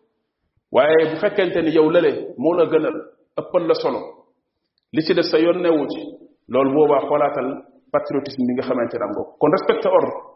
waaye 0.72 1.10
bu 1.12 1.16
fekkente 1.20 1.62
ni 1.62 1.70
yow 1.72 1.90
lële 1.90 2.34
moo 2.38 2.54
la 2.54 2.66
gënal 2.66 2.96
ëppal 3.38 3.66
la 3.66 3.74
solo 3.74 4.00
li 4.92 5.02
si 5.02 5.14
des 5.14 5.28
sa 5.30 5.38
yoon 5.38 5.60
newu 5.60 5.86
ci 5.88 6.00
loolu 6.48 6.72
boobaa 6.74 7.00
xoolaatal 7.06 7.64
patriotisme 7.92 8.44
bi 8.46 8.54
nga 8.54 8.62
xamante 8.62 8.94
ne 8.98 9.04
am 9.04 9.10
nga 9.10 9.22
ko 9.24 9.36
kon 9.38 9.50
respecte 9.50 9.86
ordre 9.88 10.29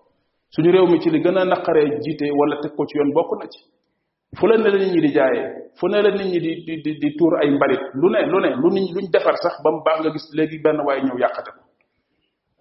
suñu 0.55 0.71
réew 0.71 0.87
mi 0.87 1.01
ci 1.01 1.11
li 1.11 1.21
gën 1.21 1.37
a 1.37 1.45
naqaree 1.45 1.99
jiite 2.01 2.31
wala 2.33 2.57
teg 2.63 2.75
ko 2.77 2.87
ci 2.87 2.97
yoon 2.99 3.11
bokk 3.13 3.41
na 3.43 3.49
ci 3.49 3.61
fu 4.39 4.47
ne 4.47 4.57
la 4.57 4.71
nit 4.71 4.93
ñi 4.95 5.01
di 5.01 5.11
jaayee 5.13 5.71
fu 5.75 5.89
ne 5.89 6.01
la 6.01 6.11
nit 6.11 6.25
ñi 6.25 6.39
di 6.39 6.81
di 6.83 6.99
di 6.99 7.17
ay 7.41 7.51
mbalit 7.51 7.81
lu 7.95 8.09
ne 8.09 8.27
lu 8.29 8.39
ne 8.41 8.51
lu 8.55 8.71
nit 8.71 8.93
luñ 8.95 9.11
defar 9.11 9.35
sax 9.37 9.61
ba 9.65 9.71
mu 9.73 9.83
baax 9.85 10.01
nga 10.01 10.11
gis 10.13 10.27
léegi 10.35 10.59
benn 10.61 10.81
waaye 10.81 11.03
ñëw 11.03 11.19
yàqate 11.19 11.51
ko 11.51 11.63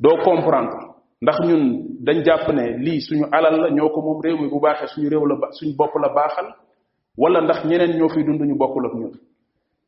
doo 0.02 0.18
comprendre 0.24 0.76
ndax 1.22 1.38
ñun 1.46 1.98
dañ 2.02 2.24
jàpp 2.26 2.50
ne 2.52 2.78
lii 2.82 3.00
suñu 3.02 3.28
alal 3.32 3.62
la 3.62 3.70
ñoo 3.70 3.90
ko 3.90 4.02
moom 4.02 4.22
réew 4.24 4.38
mi 4.42 4.50
bu 4.50 4.60
baaxee 4.60 4.88
suñu 4.88 5.10
réew 5.10 5.26
la 5.28 5.36
ba 5.36 5.50
suñu 5.52 5.76
bopp 5.78 5.92
la 6.02 6.10
baaxal 6.10 6.48
wala 7.18 7.42
ndax 7.42 7.64
ñeneen 7.66 7.98
ñoo 7.98 8.10
fiy 8.10 8.24
dund 8.24 8.42
ñu 8.42 8.58
bokkul 8.58 8.86
ak 8.88 8.94
ñun 8.96 9.12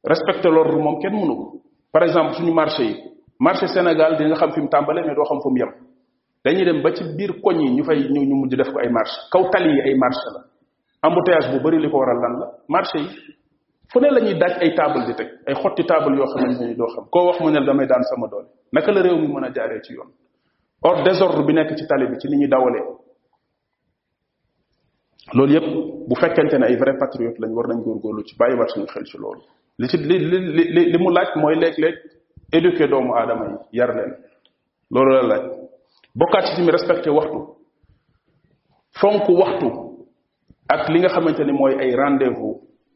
respecter 0.04 0.52
l'ordre 0.52 0.78
moom 0.78 1.00
kenn 1.02 1.14
mënu 1.14 1.36
ko 1.36 1.62
par 1.92 2.04
exemple 2.04 2.36
suñu 2.36 2.54
marché 2.54 2.84
yi 2.84 2.96
marché 3.40 3.68
Sénégal 3.68 4.16
di 4.18 4.26
nga 4.26 4.36
xam 4.36 4.52
fi 4.52 4.62
mu 4.62 4.70
tàmbalee 4.70 5.04
mais 5.04 5.16
doo 5.16 5.24
xam 5.26 5.40
dañuy 6.46 6.64
dem 6.64 6.82
ba 6.84 6.94
ci 6.94 7.04
biir 7.18 7.42
koñ 7.42 7.58
yi 7.60 7.72
ñu 7.74 7.84
fay 7.84 8.06
ñu 8.08 8.22
ñu 8.22 8.36
mujj 8.38 8.56
def 8.56 8.70
ko 8.72 8.80
ay 8.80 8.90
marché 8.92 9.18
kaw 9.32 9.50
tali 9.52 9.74
yi 9.74 9.82
ay 9.82 9.96
marché 9.98 10.30
la 11.02 11.10
embouteillage 11.10 11.52
bu 11.52 11.60
bëri 11.66 11.80
li 11.82 11.90
ko 11.90 11.98
waral 11.98 12.22
lan 12.22 12.34
la 12.40 12.48
marché 12.68 13.00
yi 13.00 13.10
fu 13.92 14.00
ne 14.00 14.10
la 14.12 14.22
daaj 14.22 14.62
ay 14.62 14.76
table 14.76 15.06
di 15.08 15.14
teg 15.16 15.28
ay 15.48 15.56
xotti 15.56 15.84
table 15.86 16.16
yoo 16.16 16.26
xam 16.38 16.46
ne 16.46 16.76
doo 16.76 16.86
xam 16.86 17.06
koo 17.10 17.26
wax 17.28 17.40
mu 17.42 17.50
ne 17.50 17.66
damay 17.66 17.88
daan 17.88 18.04
sama 18.04 18.28
doole 18.30 18.46
naka 18.72 18.92
la 18.92 19.02
réew 19.02 19.18
mi 19.18 19.28
mën 19.28 19.44
a 19.46 19.50
jaaree 19.54 19.82
ci 19.82 19.94
yoon 19.94 20.12
or 20.84 21.02
désordre 21.04 21.44
bi 21.46 21.54
nekk 21.54 21.74
ci 21.76 21.86
tali 21.88 22.06
bi 22.06 22.18
ci 22.20 22.28
li 22.28 22.38
ñuy 22.38 22.48
dawalee 22.48 22.86
loolu 25.34 25.52
yépp 25.52 25.66
bu 26.08 26.16
fekkente 26.16 26.60
ne 26.60 26.66
ay 26.66 26.76
vrai 26.78 26.96
patriote 26.98 27.40
lañ 27.42 27.54
war 27.58 27.66
nañ 27.74 27.82
góorgóorlu 27.82 28.24
ci 28.24 28.36
bàyyiwaat 28.38 28.70
suñu 28.70 28.86
xel 28.86 29.04
ci 29.08 29.18
loolu 29.18 29.42
li 29.80 29.88
ci 29.88 29.98
li 29.98 30.20
li 30.20 30.92
li 30.92 30.98
mu 31.00 31.10
laaj 31.10 31.34
mooy 31.42 31.56
léeg-léeg 31.56 31.98
éduquer 32.52 32.88
doomu 32.88 33.16
aadama 33.16 33.46
yi 33.50 33.80
yar 33.80 33.96
la 34.92 35.38
bokkaat 36.16 36.46
ci 36.48 36.56
tamit 36.56 36.72
respecté 36.72 37.10
waxtu 37.12 37.40
fonk 39.00 39.28
waxtu 39.30 39.68
ak 40.70 40.90
li 40.90 41.00
nga 41.00 41.10
xamante 41.12 41.44
ni 41.44 41.52
mooy 41.52 41.76
ay 41.76 41.92
rendez 41.92 42.34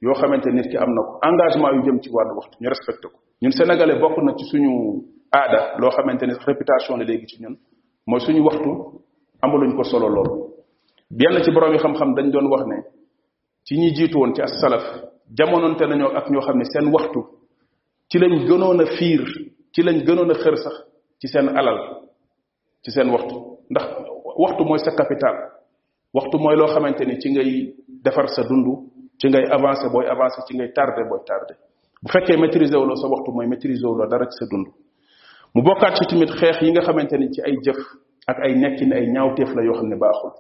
yoo 0.02 0.16
xamante 0.16 0.48
nit 0.52 0.68
ki 0.72 0.78
am 0.78 0.88
na 0.96 1.02
ko 1.04 1.20
engagement 1.28 1.76
yu 1.76 1.84
jëm 1.86 2.00
ci 2.02 2.10
wàllu 2.10 2.34
waxtu 2.40 2.56
ñu 2.62 2.68
respecté 2.70 3.08
ko 3.12 3.20
ñun 3.42 3.52
sénégalais 3.52 4.00
bokk 4.00 4.18
na 4.24 4.34
ci 4.38 4.46
suñu 4.46 5.04
aada 5.32 5.76
loo 5.80 5.90
xamante 5.92 6.24
ni 6.26 6.34
réputation 6.48 6.96
la 6.98 7.04
léegi 7.04 7.28
ci 7.28 7.42
ñun 7.44 7.58
mooy 8.08 8.20
suñu 8.22 8.42
waxtu 8.44 8.72
amaluñ 9.42 9.76
ko 9.76 9.84
solo 9.84 10.08
lool. 10.08 10.30
benn 11.12 11.44
ci 11.44 11.52
borom 11.52 11.74
yi 11.74 11.80
xam-xam 11.80 12.14
dañ 12.16 12.32
doon 12.32 12.48
wax 12.48 12.64
ne 12.66 12.76
ci 13.66 13.76
ñi 13.78 13.94
jiitu 13.94 14.18
woon 14.18 14.34
ci 14.34 14.42
as 14.42 14.58
salaf 14.62 14.84
jamononte 15.38 15.82
nañoo 15.86 16.16
ak 16.16 16.30
ñoo 16.30 16.42
xam 16.42 16.58
ne 16.58 16.64
seen 16.64 16.88
waxtu 16.94 17.20
ci 18.10 18.18
lañ 18.18 18.48
gënoon 18.48 18.80
a 18.80 18.86
fiir 18.86 19.28
ci 19.76 19.82
lañ 19.84 20.06
gënoon 20.06 20.32
a 20.32 20.34
xër 20.36 20.56
sax 20.58 20.74
ci 21.20 21.28
seen 21.28 21.50
alal. 21.50 22.08
ci 22.84 22.92
seen 22.96 23.10
waxtu 23.16 23.36
ndax 23.72 23.84
waxtu 24.44 24.62
mooy 24.70 24.80
sa 24.86 24.92
capital 25.00 25.36
waxtu 26.16 26.36
mooy 26.44 26.56
loo 26.60 26.68
xamante 26.74 27.04
ni 27.06 27.16
ci 27.22 27.28
ngay 27.34 27.50
defar 28.06 28.28
sa 28.36 28.42
dund 28.50 28.66
ci 29.20 29.26
ngay 29.30 29.44
avancé 29.58 29.88
booy 29.94 30.06
avancé 30.08 30.40
ci 30.48 30.54
ngay 30.56 30.70
tardé 30.78 31.02
booy 31.10 31.20
tardé 31.30 31.54
bu 32.04 32.08
fekkee 32.14 32.38
maîtriser 32.42 32.78
wuloo 32.80 32.96
sa 33.02 33.08
waxtu 33.14 33.32
mooy 33.36 33.48
maîtriser 33.52 33.86
wuloo 33.90 34.08
dara 34.08 34.26
ci 34.26 34.38
sa 34.40 34.46
dund 34.52 34.68
mu 35.54 35.62
bokkaat 35.62 35.96
ci 35.98 36.06
tamit 36.08 36.32
xeex 36.40 36.62
yi 36.62 36.72
nga 36.72 36.82
xamante 36.82 37.18
ni 37.18 37.28
ci 37.34 37.42
ay 37.42 37.56
jëf 37.66 37.80
ak 38.32 38.38
ay 38.46 38.54
nekkin 38.56 38.94
ay 38.94 39.06
ñaawteef 39.14 39.50
la 39.56 39.64
yoo 39.64 39.74
xam 39.80 39.90
ne 39.90 39.98
baaxul 39.98 40.32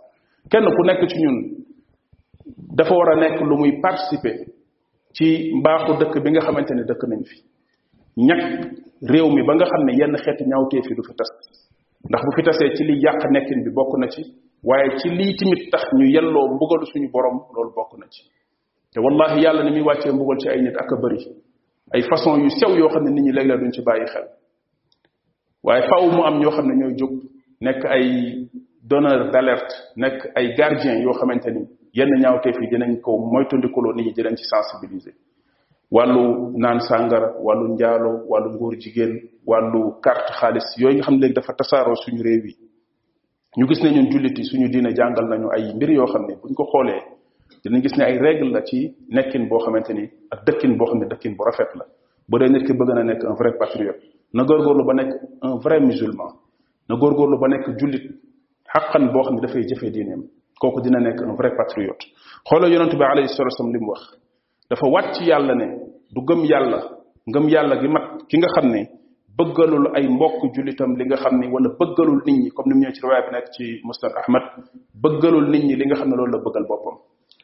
kenn 0.51 0.65
ku 0.75 0.81
nekk 0.85 1.09
ci 1.09 1.17
ñun 1.23 1.35
dafa 2.77 2.95
war 2.95 3.09
a 3.09 3.15
nekk 3.19 3.41
lu 3.41 3.57
muy 3.57 3.81
participer 3.81 4.35
ci 5.15 5.25
mbaaxu 5.59 5.97
dëkk 5.99 6.23
bi 6.23 6.29
nga 6.31 6.39
xamante 6.41 6.71
ne 6.73 6.83
dëkk 6.83 7.03
nañ 7.07 7.21
fi 7.29 7.37
ñàkk 8.27 8.43
réew 9.11 9.27
mi 9.29 9.41
ba 9.43 9.53
nga 9.55 9.65
xam 9.65 9.83
ne 9.85 9.91
yenn 9.99 10.15
xeeti 10.15 10.43
ñaawteef 10.47 10.85
yi 10.89 10.95
du 10.95 11.03
fi 11.03 11.13
ndax 12.07 12.21
bu 12.25 12.31
fi 12.35 12.43
tasee 12.43 12.73
ci 12.75 12.83
li 12.83 12.95
yàq 13.03 13.19
nekkin 13.31 13.63
bi 13.65 13.69
bokk 13.75 13.93
na 13.99 14.07
ci 14.07 14.21
waaye 14.63 14.89
ci 14.99 15.09
lii 15.09 15.35
tamit 15.37 15.69
tax 15.71 15.83
ñu 15.97 16.05
yelloo 16.15 16.47
mbugalu 16.55 16.85
suñu 16.85 17.09
borom 17.11 17.37
loolu 17.53 17.71
bokk 17.75 17.93
na 17.99 18.05
ci 18.09 18.21
te 18.93 18.99
wallahi 19.01 19.41
yàlla 19.43 19.63
ni 19.63 19.71
muy 19.71 19.81
wàccee 19.81 20.11
mbugal 20.11 20.37
ci 20.39 20.49
ay 20.49 20.61
nit 20.61 20.75
ak 20.77 20.91
a 20.91 20.97
ay 21.93 22.01
façon 22.03 22.39
yu 22.43 22.49
sew 22.49 22.77
yoo 22.77 22.89
xam 22.89 23.03
ne 23.03 23.11
nit 23.11 23.21
ñi 23.23 23.31
léeg-léeg 23.31 23.59
duñ 23.59 23.71
ci 23.71 23.81
bàyyi 23.81 24.05
xel 24.05 24.27
waaye 25.63 25.87
faaw 25.89 26.07
mu 26.11 26.23
am 26.23 26.39
ñoo 26.39 26.51
xam 26.51 26.67
ne 26.67 26.75
ñooy 26.75 26.95
jóg 26.97 27.11
nekk 27.61 27.85
ay 27.85 28.47
donneur 28.83 29.31
d'alerte 29.31 29.73
nekk 29.95 30.31
ay 30.35 30.55
gardien 30.55 31.01
yoo 31.01 31.13
xamante 31.13 31.51
ni 31.51 31.67
yenn 31.93 32.11
ñaawteef 32.21 32.55
yi 32.61 32.67
dinañ 32.69 33.01
ko 33.01 33.17
moytandikuloo 33.17 33.93
nit 33.93 34.05
ñi 34.05 34.13
dinañ 34.13 34.35
ci 34.37 34.45
sensibiliser 34.45 35.13
wàllu 35.91 36.51
naan 36.57 36.79
sàngara 36.89 37.27
wàllu 37.45 37.67
njaalo 37.73 38.11
wàllu 38.31 38.49
ngóor 38.55 38.73
jigéen 38.81 39.11
wàllu 39.45 39.81
carte 40.01 40.31
xaalis 40.39 40.65
yooyu 40.81 40.95
nga 40.95 41.03
xam 41.03 41.15
ne 41.15 41.21
léegi 41.21 41.33
dafa 41.33 41.53
tasaaroo 41.57 41.95
suñu 42.03 42.21
réew 42.23 42.43
yi 42.47 42.53
ñu 43.57 43.67
gis 43.67 43.81
ne 43.83 43.89
ñun 43.95 44.09
jullit 44.11 44.37
yi 44.37 44.43
suñu 44.45 44.67
diine 44.71 44.89
jàngal 44.95 45.25
nañu 45.29 45.49
ay 45.49 45.73
mbir 45.73 45.91
yoo 45.91 46.05
xam 46.07 46.25
ne 46.27 46.35
buñ 46.35 46.53
ko 46.53 46.63
xoolee 46.71 47.01
dinañ 47.65 47.81
gis 47.81 47.97
ne 47.97 48.03
ay 48.05 48.17
règle 48.19 48.49
la 48.51 48.61
ci 48.61 48.95
nekkin 49.09 49.47
boo 49.49 49.59
xamante 49.59 49.93
ni 49.93 50.09
ak 50.31 50.45
dëkkin 50.45 50.77
boo 50.77 50.85
xam 50.87 50.99
ne 50.99 51.05
dëkkin 51.09 51.35
bu 51.35 51.43
rafet 51.45 51.75
la 51.75 51.85
bu 52.29 52.37
dee 52.39 52.49
nit 52.49 52.69
bëgg 52.69 52.89
na 52.95 53.03
nekk 53.03 53.23
un 53.23 53.33
vrai 53.35 53.53
patriote 53.57 54.01
na 54.33 54.43
góorgóorlu 54.43 54.85
ba 54.85 54.93
nekk 54.93 55.13
un 55.41 55.57
vrai 55.59 55.79
musulman 55.79 56.29
na 56.89 56.95
góorgóorlu 56.95 57.39
ba 57.39 57.47
nekk 57.47 57.77
jullit 57.79 58.05
xaqan 58.73 59.11
boo 59.11 59.23
xam 59.23 59.35
ne 59.35 59.41
dafay 59.41 59.63
jëfee 59.65 59.89
diineem 59.91 60.21
kooku 60.61 60.81
dina 60.81 60.99
nekk 60.99 61.19
un 61.21 61.33
vrai 61.35 61.51
patriote 61.57 62.05
xoolal 62.47 62.71
yonent 62.71 62.93
bi 62.95 63.03
alayhi 63.03 63.29
li 63.73 63.79
mu 63.79 63.89
wax 63.91 64.03
dafa 64.69 64.85
wàcc 64.87 65.21
yàlla 65.27 65.55
ne 65.55 65.78
du 66.13 66.21
gëm 66.25 66.43
yàlla 66.45 66.79
ngëm 67.29 67.47
yàlla 67.53 67.75
gi 67.81 67.87
mat 67.87 68.03
ki 68.29 68.37
nga 68.37 68.47
xam 68.55 68.71
ne 68.71 68.81
bëggalul 69.37 69.91
ay 69.95 70.07
mbokk 70.09 70.53
jullitam 70.55 70.95
li 70.97 71.05
nga 71.05 71.17
xam 71.17 71.37
ni 71.39 71.47
wala 71.47 71.69
bëggalul 71.79 72.21
nit 72.25 72.33
ñi 72.39 72.49
comme 72.51 72.69
ni 72.69 72.73
mu 72.75 72.81
ñëw 72.83 72.91
ci 72.95 73.01
riwaaya 73.01 73.25
bi 73.29 73.31
nekk 73.35 73.47
ci 73.53 73.63
musnad 73.85 74.11
li 75.49 75.85
nga 75.85 75.95
xam 75.95 76.09
ne 76.09 76.15
loolu 76.15 76.31
la 76.31 76.39
bëggal 76.45 76.65
boppam 76.67 76.95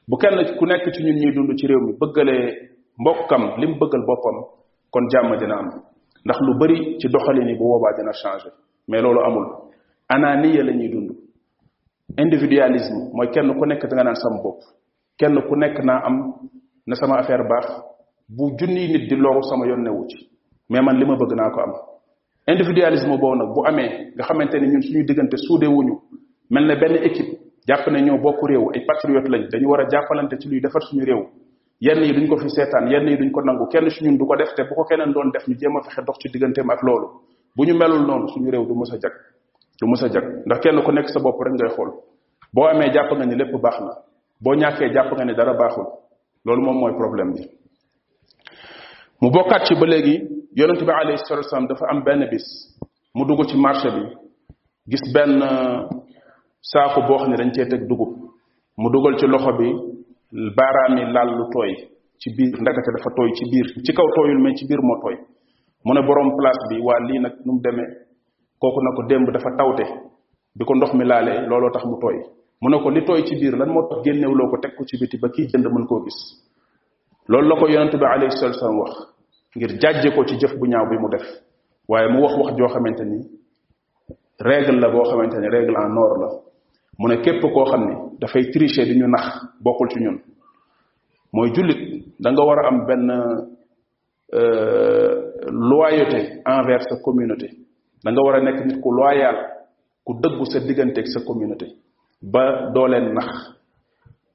bu 0.10 0.18
kenn 0.18 0.56
ku 0.58 0.66
nekk 0.66 0.86
ci 0.94 1.04
ñun 1.04 1.16
ñuy 1.16 1.32
dund 1.34 1.54
ci 1.58 1.68
réew 1.68 1.80
mi 1.86 1.94
bëggalee 1.94 2.46
mbokkam 3.00 3.44
li 3.60 3.68
mu 3.68 3.76
bëggal 3.78 4.04
boppam 4.06 4.38
kon 4.90 5.06
jàmm 5.10 5.38
dina 5.38 5.56
am 5.60 5.70
ndax 6.26 6.38
lu 6.42 6.58
bari 6.58 6.98
ci 7.00 7.08
doxalin 7.08 7.48
yi 7.48 7.56
bu 7.56 7.64
boobaa 7.70 7.94
dina 7.94 8.12
changer 8.14 8.52
mais 8.88 9.02
loolu 9.02 9.22
amul 9.22 9.46
ananiya 10.10 10.64
la 10.64 10.72
ñuy 10.74 10.90
dund 10.90 11.10
individualisme 12.18 13.14
mooy 13.14 13.30
kenn 13.30 13.54
ku 13.58 13.66
nekk 13.66 13.86
da 13.88 13.94
nga 13.96 14.04
naan 14.04 14.16
sama 14.16 14.42
bopp 14.42 14.60
kenn 15.20 15.38
ku 15.48 15.56
nekk 15.56 15.84
naa 15.84 16.02
am 16.06 16.34
na 16.88 16.96
sama 16.96 17.18
affaire 17.20 17.46
baax 17.48 17.95
bu 18.30 18.58
junniy 18.60 18.88
nit 18.92 19.08
di 19.10 19.16
loru 19.16 19.42
sama 19.50 19.68
yoon 19.68 19.84
newu 19.84 20.06
ci 20.10 20.18
mais 20.70 20.82
man 20.82 20.98
li 20.98 21.06
ma 21.06 21.16
bëgg 21.16 21.32
naa 21.38 21.50
ko 21.54 21.62
am 21.62 21.74
individualisme 22.48 23.18
boo 23.20 23.36
nag 23.36 23.54
bu 23.54 23.66
amee 23.68 24.10
nga 24.18 24.24
xamante 24.26 24.56
ne 24.60 24.68
ñun 24.68 24.82
suñu 24.82 25.04
diggante 25.06 25.38
suude 25.38 25.68
wuñu 25.68 25.94
mel 26.50 26.66
ne 26.66 26.76
benn 26.76 26.96
équipe 27.06 27.38
jàpp 27.68 27.88
ne 27.88 28.02
ñoo 28.02 28.18
bokk 28.18 28.38
réew 28.50 28.70
ay 28.74 28.82
patriote 28.86 29.30
lañ 29.30 29.46
dañu 29.52 29.68
war 29.70 29.82
a 29.82 29.90
jàppalante 29.90 30.40
ci 30.42 30.50
luy 30.50 30.60
defar 30.60 30.82
suñu 30.82 31.04
réew 31.06 31.28
yenn 31.82 32.02
yi 32.02 32.14
duñ 32.14 32.28
ko 32.28 32.38
fi 32.38 32.50
seetaan 32.50 32.88
yenn 32.90 33.08
yi 33.08 33.18
duñ 33.18 33.32
ko 33.32 33.42
nangu 33.42 33.68
kenn 33.68 33.88
si 33.92 34.04
ñun 34.04 34.18
du 34.18 34.26
ko 34.26 34.36
def 34.36 34.56
te 34.56 34.64
bu 34.64 34.74
ko 34.74 34.86
keneen 34.86 35.12
doon 35.14 35.30
def 35.32 35.48
ñu 35.48 35.54
jéem 35.58 35.78
a 35.78 35.82
fexe 35.84 36.02
dox 36.04 36.18
ci 36.18 36.30
digganteem 36.30 36.68
ak 36.72 36.82
loolu 36.82 37.08
bu 37.56 37.64
ñu 37.64 37.76
melul 37.78 38.08
noonu 38.08 38.28
suñu 38.30 38.50
réew 38.50 38.66
du 38.66 38.74
mës 38.74 38.92
a 38.92 38.98
jag 39.00 39.14
du 39.80 39.86
mës 39.88 40.02
a 40.04 40.08
jag 40.10 40.24
ndax 40.48 40.60
kenn 40.62 40.82
ku 40.84 40.92
nekk 40.92 41.10
sa 41.10 41.20
bopp 41.20 41.40
rek 41.42 41.54
ngay 41.54 41.70
xool 41.76 41.92
boo 42.54 42.66
amee 42.66 42.90
jàpp 42.92 43.14
nga 43.14 43.26
ni 43.26 43.36
lépp 43.38 43.54
baax 43.62 43.80
na 43.82 43.94
boo 44.42 44.56
ñàkkee 44.56 44.90
jàpp 44.92 45.14
nga 45.14 45.26
ni 45.26 45.36
dara 45.36 45.54
baaxul 45.54 45.86
loolu 46.46 46.62
moom 46.64 46.78
mooy 46.80 46.94
problème 46.98 47.32
bi 47.34 47.46
mu 49.26 49.30
bokkaat 49.34 49.66
ci 49.68 49.74
ba 49.80 49.86
léegi 49.88 50.16
yonent 50.60 50.82
bi 50.86 50.92
alayhi 50.92 51.18
salatu 51.28 51.68
dafa 51.70 51.86
am 51.90 52.04
benn 52.06 52.24
bis 52.32 52.46
mu 53.16 53.26
dugg 53.26 53.42
ci 53.50 53.58
marché 53.58 53.90
bi 53.98 54.04
gis 54.92 55.02
benn 55.16 55.42
euh, 55.42 55.90
saaku 56.72 57.00
boo 57.08 57.18
xam 57.18 57.30
ne 57.32 57.36
dañ 57.42 57.50
cee 57.56 57.66
teg 57.68 57.88
dugub 57.90 58.12
mu 58.78 58.90
dugal 58.92 59.18
ci 59.18 59.26
loxo 59.26 59.52
bi 59.60 59.68
baaraami 60.58 61.12
laal 61.14 61.30
lu 61.38 61.44
tooy 61.54 61.74
ci 62.22 62.30
biir 62.38 62.54
ndekete 62.62 62.90
dafa 62.98 63.10
tooy 63.18 63.32
ci 63.34 63.44
biir 63.50 63.66
ci 63.84 63.94
kaw 63.94 64.06
tooyul 64.16 64.42
mais 64.44 64.54
ci 64.60 64.68
biir 64.68 64.80
moo 64.82 64.98
tooy 65.02 65.18
mu 65.86 65.94
ne 65.96 66.02
borom 66.06 66.30
place 66.38 66.62
bi 66.70 66.80
waa 66.82 67.00
lii 67.08 67.20
nag 67.20 67.34
nu 67.46 67.54
mu 67.54 67.60
demee 67.62 67.90
kooku 68.62 68.80
na 68.84 68.92
ko 68.96 69.04
démb 69.10 69.28
dafa 69.34 69.50
tawte 69.58 69.84
bi 70.56 70.64
ko 70.66 70.76
ndox 70.76 70.94
mi 70.94 71.04
laalee 71.06 71.48
looloo 71.50 71.72
tax 71.72 71.84
mu 71.86 71.98
tooy 72.00 72.18
mu 72.62 72.70
ne 72.70 72.78
ko 72.78 72.90
li 72.92 73.02
tooy 73.04 73.24
ci 73.26 73.36
biir 73.40 73.58
lan 73.58 73.70
moo 73.74 73.88
tax 73.90 74.06
loo 74.06 74.50
ko 74.52 74.58
teg 74.62 74.76
ko 74.78 74.84
ci 74.86 74.98
biti 75.00 75.18
ba 75.18 75.30
kii 75.30 75.48
jënd 75.48 75.66
mën 75.66 75.86
koo 75.88 76.04
gis 76.06 76.20
loolu 77.28 77.50
la 77.50 77.56
ko 77.60 77.68
yonent 77.68 77.94
bi 78.00 78.06
alayhi 78.06 78.32
salatu 78.38 78.58
wasalam 78.62 78.80
wax 78.82 79.15
ngir 79.56 79.72
jàjje 79.82 80.10
ko 80.16 80.26
ci 80.26 80.36
jëf 80.42 80.54
bu 80.60 80.66
ñaaw 80.68 80.86
bi 80.90 80.98
mu 80.98 81.08
def 81.10 81.26
waaye 81.88 82.08
mu 82.14 82.20
wax 82.24 82.34
wax 82.42 82.56
joo 82.58 82.68
xamante 82.68 83.02
ni 83.06 83.18
règle 84.40 84.80
la 84.80 84.90
boo 84.90 85.04
xamante 85.10 85.36
ni 85.40 85.48
règle 85.48 85.72
en 85.86 85.96
or 86.04 86.18
la 86.22 86.30
mu 87.00 87.08
ne 87.08 87.18
képp 87.22 87.42
koo 87.42 87.64
xam 87.66 87.86
ne 87.88 87.96
dafay 88.20 88.52
tricher 88.52 88.86
di 88.86 89.00
ñu 89.00 89.08
nax 89.08 89.24
bokkul 89.64 89.90
ci 89.90 90.00
ñun 90.00 90.20
mooy 91.32 91.52
jullit 91.54 92.06
da 92.20 92.32
nga 92.32 92.44
war 92.44 92.66
a 92.66 92.68
am 92.68 92.86
benn 92.86 93.10
euh, 94.34 95.32
loyauté 95.70 96.42
envers 96.46 96.84
sa 96.90 96.98
communauté 97.02 97.50
da 98.04 98.12
nga 98.12 98.22
war 98.22 98.36
a 98.36 98.42
nekk 98.44 98.66
nit 98.66 98.82
ku 98.82 98.92
loyal 98.92 99.38
ku 100.04 100.16
dëggu 100.22 100.46
sa 100.52 100.60
diggante 100.60 100.98
ak 101.00 101.08
sa 101.08 101.22
communauté 101.24 101.68
ba 102.22 102.72
doo 102.74 102.88
leen 102.88 103.14
nax 103.14 103.56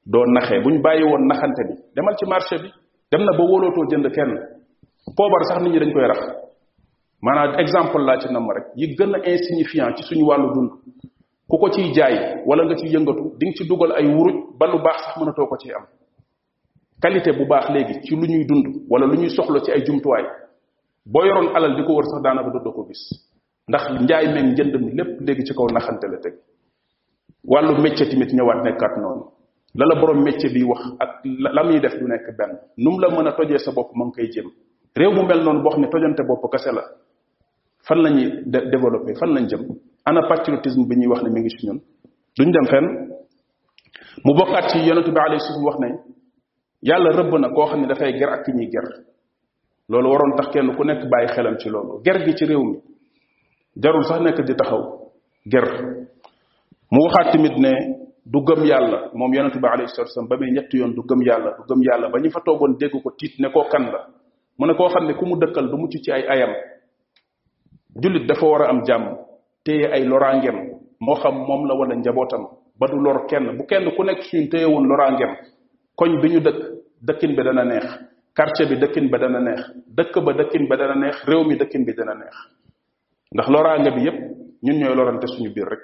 doo 0.06 0.24
naxee 0.26 0.60
bu 0.62 0.70
ñu 0.70 0.80
bàyyi 0.80 1.04
woon 1.04 1.26
naxante 1.26 1.62
bi 1.68 1.74
demal 1.94 2.16
ci 2.16 2.24
marché 2.26 2.56
bi 2.56 2.72
dem 3.12 3.20
na 3.24 3.36
ba 3.36 3.44
wóolootoo 3.44 3.84
jënd 3.90 4.08
kenn 4.14 4.59
poobar 5.16 5.42
sax 5.48 5.58
nit 5.62 5.72
ñi 5.72 5.78
dañ 5.82 5.92
koy 5.92 6.06
rax 6.10 6.20
maanaam 7.24 7.58
exemple 7.60 7.98
laa 8.04 8.18
ci 8.20 8.28
nam 8.32 8.48
rek 8.50 8.66
yi 8.76 8.86
gën 8.96 9.14
a 9.14 9.18
insignifiant 9.30 9.96
ci 9.96 10.02
suñu 10.04 10.24
wàllu 10.26 10.52
dund 10.54 10.70
ku 11.48 11.56
ko 11.58 11.68
ciy 11.70 11.92
jaay 11.94 12.42
wala 12.46 12.64
nga 12.66 12.76
ci 12.76 12.86
yëngatu 12.86 13.36
di 13.38 13.46
nga 13.46 13.54
ci 13.56 13.64
dugal 13.68 13.92
ay 13.92 14.06
wuruj 14.14 14.36
ba 14.58 14.66
lu 14.66 14.78
baax 14.82 14.96
sax 15.04 15.16
mënatoo 15.16 15.46
ko 15.46 15.56
ci 15.56 15.72
am 15.72 15.84
qualité 17.00 17.32
bu 17.32 17.44
baax 17.46 17.70
léegi 17.70 18.00
ci 18.04 18.14
lu 18.14 18.26
ñuy 18.26 18.44
dund 18.44 18.66
wala 18.88 19.06
lu 19.06 19.14
ñuy 19.16 19.30
soxla 19.30 19.60
ci 19.60 19.70
ay 19.72 19.82
jumtuwaay 19.84 20.24
boo 21.06 21.24
yoroon 21.24 21.56
alal 21.56 21.74
di 21.76 21.82
ko 21.84 21.94
wër 21.94 22.04
sax 22.06 22.22
daanaka 22.22 22.50
dootoo 22.50 22.72
ko 22.72 22.86
gis 22.88 23.02
ndax 23.68 23.82
njaay 24.02 24.26
meeg 24.34 24.46
njënd 24.52 24.74
mi 24.84 24.90
lépp 24.98 25.20
léegi 25.26 25.44
ci 25.46 25.54
kaw 25.54 25.66
naxante 25.72 26.04
la 26.06 26.18
teg 26.18 26.34
wàllu 27.44 27.82
métier 27.82 28.08
tamit 28.08 28.30
ñëwaat 28.36 28.62
nekkaat 28.64 28.96
noonu 28.98 29.24
la 29.74 29.86
la 29.86 30.00
borom 30.00 30.22
métier 30.22 30.50
bi 30.52 30.62
wax 30.62 30.82
ak 31.00 31.20
la 31.24 31.64
muy 31.64 31.80
def 31.80 31.96
du 31.98 32.04
nekk 32.06 32.26
nu 32.76 32.90
mu 32.90 32.98
la 33.00 33.08
mën 33.10 33.26
a 33.28 33.32
tojee 33.32 33.58
sa 33.58 33.72
bopp 33.72 33.90
ma 33.94 34.04
ngi 34.04 34.12
koy 34.14 34.28
jëm 34.30 34.46
réew 34.96 35.12
mu 35.14 35.22
mel 35.26 35.42
noonu 35.42 35.62
boo 35.62 35.70
xam 35.72 35.80
ne 35.82 35.88
tojante 35.88 36.22
bopp 36.26 36.50
kese 36.50 36.72
la 36.72 36.82
fan 37.86 37.98
la 38.02 38.10
ñuy 38.10 38.42
développé 38.46 39.14
fan 39.14 39.32
lañ 39.34 39.46
jëm 39.46 39.60
ana 40.04 40.22
patriotisme 40.28 40.86
bi 40.86 40.96
ñuy 40.96 41.06
wax 41.06 41.22
ne 41.22 41.28
mu 41.30 41.36
ngi 41.38 41.48
ci 41.50 41.66
ñun 41.66 41.78
ñu 42.38 42.52
dem 42.52 42.66
fenn 42.66 42.86
mu 44.24 44.34
bokkaat 44.34 44.70
ci 44.70 44.78
yonentu 44.86 45.12
bi 45.12 45.18
alayhi 45.20 45.40
salaam 45.40 45.64
wax 45.64 45.78
ne 45.78 45.88
yàlla 46.82 47.10
rëbb 47.10 47.34
na 47.38 47.48
koo 47.52 47.66
xam 47.66 47.80
ne 47.80 47.86
dafay 47.86 48.18
ger 48.18 48.28
ak 48.28 48.44
ki 48.44 48.52
ñuy 48.52 48.68
ger 48.70 48.86
loolu 49.88 50.08
waroon 50.10 50.36
tax 50.36 50.48
kenn 50.52 50.74
ku 50.76 50.82
nekk 50.84 51.08
bàyyi 51.08 51.28
xelam 51.28 51.56
ci 51.58 51.68
loolu 51.68 52.02
ger 52.04 52.24
gi 52.24 52.34
ci 52.34 52.44
réew 52.44 52.62
mi 52.64 52.78
jarul 53.76 54.04
sax 54.04 54.20
nekk 54.20 54.40
di 54.42 54.54
taxaw 54.56 55.12
ger 55.46 55.64
mu 56.90 56.98
waxaat 57.04 57.32
tamit 57.32 57.56
ne 57.58 57.70
du 58.26 58.42
gëm 58.42 58.64
yàlla 58.64 59.10
moom 59.14 59.32
yonentu 59.34 59.58
bi 59.60 59.68
alayhi 59.68 59.88
salaam 59.94 60.28
ba 60.28 60.36
muy 60.36 60.50
ñetti 60.50 60.78
yoon 60.78 60.92
du 60.94 61.02
gëm 61.06 61.22
yàlla 61.22 61.52
du 61.68 61.74
yàlla 61.80 62.08
ba 62.10 62.18
ñu 62.18 62.30
fa 62.30 62.40
toogoon 62.44 62.76
dégg 62.76 63.02
ko 63.02 63.10
tiit 63.16 63.38
ne 63.38 63.48
koo 63.52 63.68
kan 63.70 63.84
la 63.92 64.08
mu 64.60 64.66
ne 64.66 64.74
koo 64.76 64.88
xam 64.94 65.04
ne 65.06 65.14
ku 65.18 65.24
mu 65.26 65.34
dëkkal 65.42 65.66
du 65.70 65.76
mucc 65.76 65.92
ci 66.04 66.10
ay 66.12 66.24
ayam 66.34 66.52
jullit 68.02 68.26
dafa 68.26 68.44
war 68.46 68.62
a 68.62 68.68
am 68.70 68.80
jàmm 68.88 69.06
téye 69.64 69.86
ay 69.96 70.02
loraangeem 70.04 70.58
moo 71.04 71.14
xam 71.22 71.34
moom 71.48 71.62
la 71.68 71.74
wala 71.80 71.94
njabootam 71.96 72.42
ba 72.80 72.86
du 72.88 72.98
lor 73.04 73.26
kenn 73.26 73.56
bu 73.56 73.64
kenn 73.66 73.90
ku 73.96 74.02
nekk 74.04 74.22
suñ 74.28 74.48
téyewul 74.50 74.84
loraangeem 74.90 75.32
koñ 76.00 76.10
bi 76.22 76.28
ñu 76.32 76.40
dëkk 76.40 76.58
dëkkin 77.08 77.32
bi 77.36 77.42
dana 77.42 77.64
neex 77.64 77.84
quartier 78.36 78.68
bi 78.68 78.76
dëkkin 78.76 79.06
bi 79.10 79.18
dana 79.18 79.40
neex 79.40 79.60
dëkk 79.96 80.14
ba 80.24 80.32
dëkkin 80.34 80.64
bi 80.68 80.76
dana 80.76 80.94
neex 80.94 81.24
réew 81.24 81.44
mi 81.48 81.56
dëkkin 81.56 81.84
bi 81.84 81.92
dana 81.94 82.14
neex 82.14 82.34
ndax 83.34 83.48
loraange 83.48 83.90
bi 83.94 84.02
yépp 84.04 84.18
ñun 84.64 84.78
ñooy 84.80 84.94
lorante 84.96 85.26
suñu 85.26 85.50
biir 85.54 85.68
rek 85.68 85.80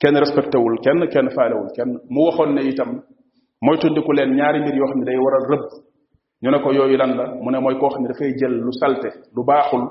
kenn 0.00 0.16
respecté 0.16 0.56
wul 0.58 0.80
kenn 0.84 1.06
kenn 1.08 1.28
faalewul 1.30 1.70
kenn 1.76 1.98
mu 2.08 2.24
waxoon 2.24 2.54
ne 2.54 2.62
itam 2.72 3.02
moytandiku 3.62 4.12
leen 4.12 4.32
ñaari 4.36 4.60
mbir 4.62 4.74
yoo 4.74 4.86
xam 4.88 4.98
ne 5.00 5.04
day 5.04 5.18
waral 5.18 5.44
rëbb 5.50 5.66
ñu 6.42 6.50
ne 6.50 6.58
ko 6.60 6.72
yooyu 6.72 6.96
lan 6.96 7.16
la 7.16 7.24
mu 7.44 7.50
ne 7.50 7.58
mooy 7.60 7.76
koo 7.80 7.88
xam 7.92 8.02
ne 8.02 8.08
dafay 8.08 8.32
jël 8.38 8.54
lu 8.64 8.70
salte 8.80 9.08
lu 9.34 9.42
baaxul 9.44 9.82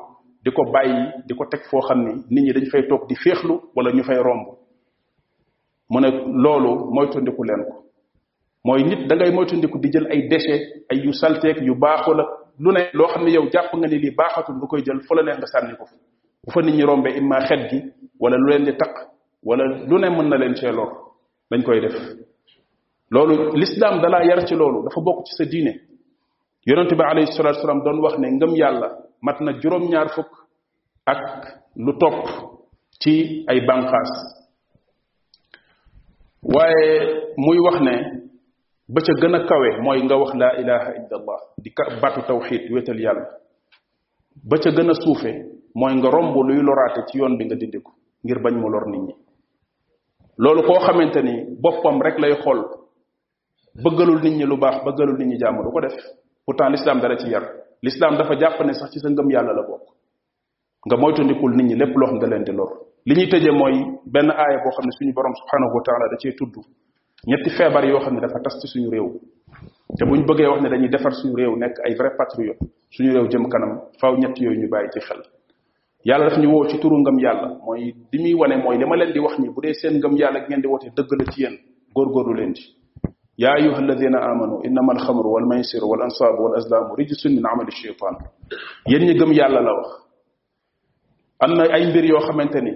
di 0.44 0.52
ko 0.52 0.62
bàyyi 0.72 1.24
di 1.28 1.34
ko 1.34 1.46
teg 1.52 1.62
foo 1.72 1.82
xam 1.82 2.00
ne 2.04 2.12
nit 2.30 2.44
ñi 2.46 2.52
dañ 2.54 2.66
fay 2.72 2.84
toog 2.88 3.08
di 3.10 3.16
féexlu 3.16 3.56
wala 3.76 3.92
ñu 3.92 4.04
fay 4.04 4.18
romb 4.20 4.48
mu 5.90 6.00
ne 6.00 6.08
loolu 6.44 6.92
moytandiku 6.94 7.44
leen 7.44 7.64
ko 7.70 7.84
mooy 8.64 8.84
nit 8.84 9.08
da 9.08 9.16
ngay 9.16 9.32
di 9.82 9.92
jël 9.92 10.08
ay 10.12 10.28
déchets 10.28 10.66
ay 10.92 10.98
yu 11.04 11.12
salteeg 11.14 11.58
yu 11.66 11.74
baaxul 11.76 12.20
ak 12.22 12.28
lu 12.60 12.72
ne 12.72 12.90
loo 12.94 13.08
xam 13.08 13.24
ne 13.26 13.32
yow 13.32 13.50
jàpp 13.52 13.74
nga 13.74 13.88
ni 13.88 13.98
lii 13.98 14.14
baaxatul 14.16 14.56
nga 14.56 14.68
koy 14.68 14.82
jël 14.86 15.02
fu 15.02 15.16
la 15.16 15.24
neex 15.24 15.38
nga 15.38 15.48
sànni 15.48 15.76
ko 15.78 15.86
fa 15.86 15.96
bu 16.44 16.52
fa 16.54 16.62
nit 16.62 16.76
ñi 16.76 16.84
rombee 16.84 17.18
imma 17.18 17.40
xet 17.48 17.70
gi 17.72 17.80
wala 18.20 18.38
lu 18.38 18.48
leen 18.50 18.64
di 18.66 18.74
taq 18.78 18.94
wala 19.44 19.64
lu 19.88 19.98
ne 19.98 20.10
mën 20.10 20.30
na 20.30 20.38
leen 20.38 20.56
cee 20.56 20.72
dañ 21.52 21.64
koy 21.64 21.82
def 21.82 21.96
loolu 23.10 23.56
l'islam 23.56 24.00
dalaa 24.02 24.24
yar 24.26 24.48
ci 24.48 24.54
loolu 24.54 24.84
dafa 24.84 25.02
bokk 25.02 25.26
ci 25.26 25.34
sa 25.38 25.46
diine 25.46 25.82
yonent 26.66 26.90
bi 26.92 27.04
alayhi 27.04 27.32
salatu 27.34 27.62
salaam 27.62 27.82
doon 27.84 28.02
wax 28.02 28.18
ne 28.18 28.30
ngëm 28.32 28.56
yàlla 28.56 28.88
mat 29.22 29.40
na 29.42 29.54
juróom-ñaar 29.60 30.10
fukk 30.16 30.32
ak 31.06 31.20
lu 31.76 31.94
topp 31.98 32.26
ci 33.02 33.46
ay 33.48 33.60
bànqaas 33.68 34.12
waaye 36.42 37.34
muy 37.38 37.60
wax 37.60 37.80
ne 37.82 37.96
ba 38.90 39.02
ca 39.02 39.14
gën 39.22 39.34
a 39.36 39.40
kawe 39.46 39.70
mooy 39.84 40.02
nga 40.04 40.18
wax 40.18 40.32
laa 40.34 40.54
ilaha 40.62 40.90
illa 40.98 41.36
di 41.64 41.70
ka 41.72 41.84
batu 42.02 42.22
tawxid 42.28 42.72
wéetal 42.72 43.00
yàlla 43.00 43.26
ba 44.44 44.58
ca 44.58 44.72
gën 44.72 44.90
a 44.90 44.94
suufe 44.94 45.32
mooy 45.76 45.94
nga 45.96 46.10
romb 46.10 46.36
luy 46.48 46.62
loraate 46.62 47.06
ci 47.12 47.18
yoon 47.20 47.38
bi 47.38 47.46
nga 47.46 47.56
dindi 47.56 47.78
ngir 48.24 48.40
bañ 48.42 48.56
mu 48.56 48.70
lor 48.70 48.88
nit 48.90 49.02
ñi 49.02 49.16
loolu 50.38 50.64
koo 50.64 50.80
xamante 50.80 51.22
ni 51.22 51.46
boppam 51.62 52.02
rek 52.02 52.18
lay 52.20 52.34
xool 52.42 52.60
bëggalul 53.84 54.20
nit 54.24 54.34
ñi 54.38 54.46
lu 54.46 54.58
baax 54.58 54.84
bëggalul 54.84 55.18
nit 55.18 55.28
ñi 55.28 55.38
jàmm 55.38 55.62
du 55.64 55.70
ko 55.72 55.80
def 55.82 56.25
pourtant 56.46 56.70
l'islam 56.70 57.00
dara 57.02 57.18
ci 57.18 57.28
yar 57.30 57.44
l'islam 57.82 58.16
dafa 58.18 58.38
jàpp 58.38 58.62
ne 58.66 58.74
sax 58.74 58.92
ci 58.94 59.00
sa 59.00 59.10
ngëm 59.10 59.30
yàlla 59.34 59.54
la 59.54 59.64
bokk 59.68 59.84
nga 60.88 60.98
moytandikul 60.98 61.56
nit 61.56 61.66
ñi 61.66 61.76
lépp 61.76 61.96
loo 61.98 62.08
xam 62.08 62.16
ne 62.16 62.22
da 62.22 62.28
leen 62.28 62.44
di 62.44 62.52
lor 62.52 62.72
li 63.06 63.16
ñuy 63.16 63.28
tëjee 63.30 63.52
mooy 63.52 63.76
benn 64.06 64.30
aaya 64.30 64.58
boo 64.64 64.72
xam 64.78 64.86
ne 64.86 64.92
suñu 64.92 65.14
borom 65.14 65.34
subhanahu 65.42 65.76
wa 65.76 65.82
taala 65.84 66.06
da 66.12 66.18
cee 66.18 66.34
tudd 66.38 66.54
ñetti 67.28 67.50
feebar 67.50 67.86
yoo 67.86 68.00
xam 68.00 68.14
ne 68.14 68.22
dafa 68.22 68.40
tas 68.44 68.60
ci 68.62 68.68
suñu 68.68 68.90
réew 68.92 69.10
te 69.98 70.06
bu 70.06 70.16
ñu 70.18 70.26
bëggee 70.26 70.48
wax 70.48 70.62
ne 70.62 70.70
dañuy 70.70 70.90
defar 70.90 71.14
suñu 71.14 71.36
réew 71.36 71.56
nekk 71.58 71.80
ay 71.84 71.96
vrai 71.96 72.16
patriote 72.16 72.60
suñu 72.92 73.12
réew 73.14 73.28
jëm 73.28 73.50
kanam 73.50 73.82
faaw 74.00 74.16
ñett 74.18 74.38
yooyu 74.40 74.62
ñu 74.62 74.70
bàyyi 74.70 74.90
ci 74.94 75.00
xel 75.00 75.22
yàlla 76.06 76.30
daf 76.30 76.38
ñu 76.38 76.48
woo 76.52 76.68
ci 76.68 76.78
turu 76.80 76.96
ngëm 76.98 77.20
yàlla 77.20 77.58
mooy 77.66 77.94
li 78.12 78.22
muy 78.22 78.34
wane 78.34 78.58
mooy 78.62 78.78
li 78.78 78.86
ma 78.86 78.96
leen 78.96 79.12
di 79.14 79.20
wax 79.20 79.40
nii 79.40 79.50
bu 79.50 79.62
dee 79.62 79.74
seen 79.74 79.98
ngëm 79.98 80.16
yàlla 80.16 80.40
ngeen 80.48 80.62
di 80.62 80.68
woote 80.68 80.94
dëgg 80.96 81.32
ci 81.32 81.42
yéen 81.42 81.58
góorgóorlu 81.96 82.34
leen 82.38 82.54
ci 82.54 82.85
yaa 83.42 83.54
ayuha 83.60 83.78
alladina 83.82 84.20
amanu 84.32 84.56
innama 84.68 84.92
alxamru 84.96 85.30
wal 85.36 85.46
maysiru 85.52 85.86
wal 85.92 86.02
ansaabu 86.08 86.40
wal 86.46 86.56
azlaamu 86.60 86.92
rijsun 87.00 87.32
min 87.38 87.46
amali 87.52 87.72
shaytaan 87.82 88.16
yéen 88.90 89.04
ñi 89.08 89.14
gëm 89.20 89.32
yàlla 89.40 89.62
la 89.68 89.74
wax 89.80 89.90
na 91.58 91.64
ay 91.78 91.84
mbir 91.92 92.06
yoo 92.12 92.20
xamante 92.28 92.60
ni 92.68 92.74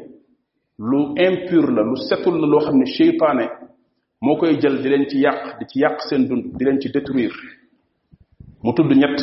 lu 0.89 0.99
impur 1.25 1.65
la 1.75 1.81
lu 1.89 1.95
setul 2.07 2.35
la 2.41 2.47
loo 2.53 2.59
xam 2.65 2.75
ne 2.81 2.85
shaytaane 2.97 3.45
moo 4.25 4.35
koy 4.41 4.53
jël 4.61 4.75
di 4.83 4.89
leen 4.91 5.05
ci 5.09 5.17
yàq 5.25 5.39
di 5.59 5.65
ci 5.71 5.79
yàq 5.83 6.01
seen 6.09 6.27
dund 6.29 6.43
di 6.57 6.65
leen 6.65 6.79
ci 6.81 6.89
détruire 6.91 7.33
mu 8.63 8.73
tudd 8.73 8.91
ñett 9.01 9.19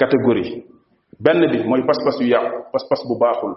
catégorie 0.00 0.64
benn 1.24 1.40
bi 1.50 1.58
mooy 1.68 1.80
pas-pas 1.88 2.16
yu 2.20 2.26
yàqu 2.28 2.70
pas-pas 2.72 3.00
bu 3.08 3.18
baaxul 3.18 3.54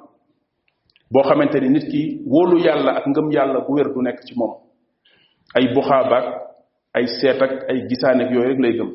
boo 1.12 1.24
xamante 1.24 1.60
ni 1.60 1.70
nit 1.70 1.86
ki 1.92 2.02
wóolu 2.26 2.58
yàlla 2.66 2.92
ak 2.98 3.06
ngëm 3.08 3.32
yàlla 3.32 3.62
ku 3.66 3.74
wér 3.74 3.92
du 3.94 4.02
nekk 4.02 4.20
ci 4.24 4.34
moom 4.38 4.54
ay 5.56 5.74
buxaabaak 5.76 6.48
ay 6.96 7.06
seet 7.08 7.42
ak 7.42 7.52
ay 7.68 7.88
gisaane 7.90 8.22
ak 8.26 8.30
yooyu 8.32 8.48
rek 8.54 8.60
lay 8.60 8.74
gëm 8.78 8.92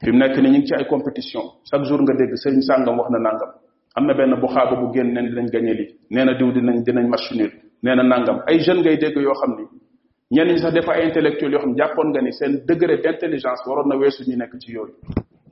fi 0.00 0.10
mu 0.12 0.18
nekk 0.18 0.36
ni 0.40 0.48
ñu 0.50 0.58
ngi 0.58 0.66
ci 0.66 0.74
ay 0.74 0.86
compétition 0.86 1.42
chaque 1.68 1.84
jour 1.84 2.00
nga 2.02 2.14
dégg 2.14 2.32
sëriñ 2.42 2.62
sàngam 2.62 2.96
wax 2.98 3.10
na 3.10 3.18
nàngam 3.18 3.50
am 3.96 4.06
na 4.06 4.14
benn 4.14 4.34
bu 4.40 4.46
xaaba 4.48 4.74
bu 4.80 4.92
génn 4.92 5.12
neen 5.14 5.28
dinañ 5.28 5.46
gañe 5.52 5.72
li 5.74 5.86
nee 6.10 6.24
na 6.24 6.34
diw 6.34 6.52
dinañ 6.52 6.82
dinañ 6.84 7.06
match 7.08 7.30
nul 7.32 7.50
nee 7.82 7.94
na 7.94 8.02
nàngam 8.02 8.40
ay 8.46 8.58
jeune 8.60 8.80
ngay 8.80 8.96
dégg 8.96 9.16
yoo 9.16 9.34
xam 9.34 9.52
ni 9.58 9.64
ñenn 10.36 10.48
ñi 10.48 10.58
sax 10.58 10.72
def 10.72 10.88
ay 10.88 11.12
yoo 11.12 11.60
xam 11.60 11.70
ne 11.70 11.76
jàppoon 11.76 12.08
nga 12.10 12.20
ni 12.22 12.32
seen 12.32 12.64
degré 12.66 12.96
d'intelligence 13.02 13.60
waroon 13.66 13.88
na 13.88 13.96
weesu 13.96 14.24
ñu 14.28 14.36
nekk 14.36 14.54
ci 14.58 14.72
yooyu 14.72 14.94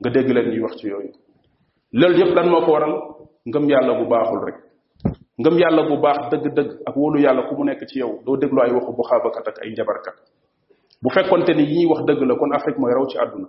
nga 0.01 0.09
dégg 0.11 0.29
leen 0.29 0.49
ñuy 0.51 0.59
wax 0.61 0.75
ci 0.77 0.87
yooyu 0.87 1.11
loolu 1.93 2.17
yëpp 2.17 2.33
lan 2.35 2.49
moo 2.49 2.61
ko 2.65 2.71
waral 2.71 2.93
ngëm 3.47 3.69
yàlla 3.69 3.93
bu 3.99 4.05
baaxul 4.09 4.41
rek 4.45 4.55
ngëm 5.39 5.57
yàlla 5.59 5.83
bu 5.87 5.97
baax 6.01 6.17
dëgg-dëgg 6.31 6.71
ak 6.85 6.95
wóolu 6.97 7.19
yàlla 7.19 7.43
ku 7.47 7.55
mu 7.57 7.63
nekk 7.65 7.85
ci 7.87 7.99
yow 7.99 8.19
doo 8.25 8.37
déglu 8.37 8.59
ay 8.61 8.71
waxu 8.71 8.91
bu 8.97 9.03
xaabakat 9.03 9.47
ak 9.47 9.61
ay 9.61 9.71
njabarkat 9.71 10.15
bu 11.03 11.09
fekkonte 11.15 11.51
ni 11.53 11.61
yi 11.63 11.75
ñuy 11.85 11.91
wax 11.91 12.01
dëgg 12.07 12.21
la 12.27 12.35
kon 12.39 12.51
Afrique 12.57 12.77
mooy 12.79 12.93
raw 12.93 13.05
ci 13.09 13.17
àdduna 13.23 13.47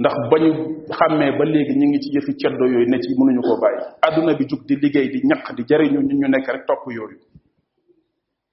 ndax 0.00 0.14
ba 0.30 0.36
ñu 0.44 0.50
xàmmee 0.98 1.32
ba 1.38 1.44
léegi 1.44 1.74
ñu 1.80 1.86
ngi 1.88 1.98
ci 2.02 2.08
yëfi 2.14 2.32
ceddo 2.40 2.64
yooyu 2.72 2.86
ne 2.90 2.98
ci 3.02 3.08
mënuñu 3.18 3.42
koo 3.48 3.58
bàyyi 3.62 3.80
àdduna 4.06 4.32
bi 4.38 4.44
jug 4.48 4.62
di 4.68 4.74
liggéey 4.82 5.08
di 5.12 5.20
ñaq 5.28 5.42
di 5.56 5.62
jariñu 5.68 6.00
ñu 6.06 6.14
ñu 6.20 6.28
nekk 6.28 6.46
rek 6.52 6.64
topp 6.66 6.82
yooyu 6.96 7.16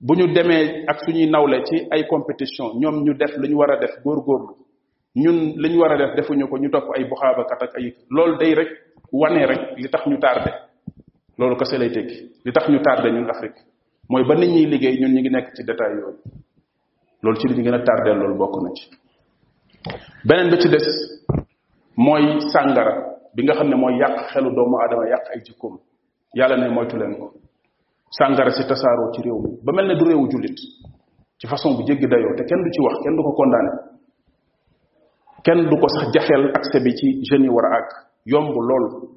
bu 0.06 0.13
ñu 0.17 0.28
demee 0.34 0.84
ak 0.91 1.00
ñuy 1.08 1.28
nawle 1.28 1.63
ci 1.67 1.76
ay 1.91 2.06
compétition 2.08 2.70
ñoom 2.82 2.98
ñu 3.06 3.13
def 3.15 3.34
li 3.38 3.48
ñu 3.50 3.58
war 3.58 3.72
a 3.72 3.78
def 3.78 3.96
góor 4.04 4.20
góorgóorlu 4.26 4.63
ñun 5.15 5.54
li 5.62 5.70
ñu 5.70 5.80
war 5.80 5.91
a 5.91 5.98
def 5.98 6.15
defuñu 6.15 6.48
ko 6.48 6.58
ñu 6.58 6.70
topp 6.70 6.88
ay 6.96 7.06
buxaabakat 7.06 7.63
ak 7.63 7.76
ay 7.80 7.93
loolu 8.10 8.38
day 8.38 8.54
rek 8.54 8.70
wanee 9.12 9.46
rek 9.46 9.62
li 9.78 9.89
tax 9.89 10.06
ñu 10.08 10.17
tardé 10.20 10.52
loolu 11.38 11.56
kese 11.56 11.78
lay 11.80 11.91
tekki 11.91 12.32
li 12.46 12.52
tax 12.54 12.70
ñu 12.70 12.80
tardé 12.82 13.10
ñun 13.12 13.30
Afrique 13.30 13.60
mooy 14.10 14.24
ba 14.28 14.36
nit 14.36 14.50
ñiy 14.52 14.65
liggéey 14.65 15.00
ñun 15.00 15.13
ñu 15.15 15.20
ngi 15.22 15.30
nekk 15.30 15.56
ci 15.56 15.63
détail 15.63 15.93
yooyu 16.00 16.17
loolu 17.21 17.38
ci 17.39 17.47
li 17.47 17.62
ñu 17.62 17.73
a 17.73 17.80
tardé 17.82 18.13
loolu 18.13 18.36
bokk 18.38 18.56
na 18.63 18.69
ci 18.77 18.84
beneen 20.23 20.49
ba 20.51 20.58
ci 20.60 20.69
des 20.69 20.86
mooy 21.95 22.39
sàngara 22.51 23.21
bi 23.34 23.43
nga 23.43 23.53
xam 23.53 23.69
ne 23.69 23.75
mooy 23.75 23.97
yàq 23.97 24.30
xelu 24.32 24.49
doomu 24.53 24.75
aadama 24.82 25.10
yàq 25.10 25.25
ay 25.34 25.41
jikkoom 25.43 25.77
yàlla 26.36 26.58
ne 26.58 26.69
moytu 26.73 26.97
leen 26.97 27.17
ko 27.17 27.34
sàngara 28.17 28.51
si 28.51 28.67
tasaaroo 28.67 29.12
ci 29.13 29.21
réew 29.21 29.39
mi 29.41 29.58
ba 29.63 29.71
mel 29.73 29.88
ne 29.88 29.95
du 29.95 30.06
réewu 30.06 30.30
jullit 30.30 30.56
ci 31.39 31.47
façon 31.47 31.73
bu 31.75 31.84
jéggi 31.88 32.08
dayoo 32.08 32.36
te 32.36 32.43
kenn 32.43 32.63
du 32.63 32.69
ci 32.71 32.82
wax 32.82 32.97
kenn 33.03 33.15
du 33.15 33.23
ko 33.23 33.32
condamné 33.32 33.71
kenn 35.43 35.69
du 35.69 35.75
ko 35.77 35.88
sax 35.88 36.12
jaxeel 36.13 36.51
accès 36.53 36.80
bi 36.82 36.95
ci 36.95 37.23
jeunes 37.25 37.43
yi 37.45 37.49
war 37.49 37.65
a 37.65 37.77
àgg 37.77 37.89
yomb 38.25 38.53
lool 38.53 39.10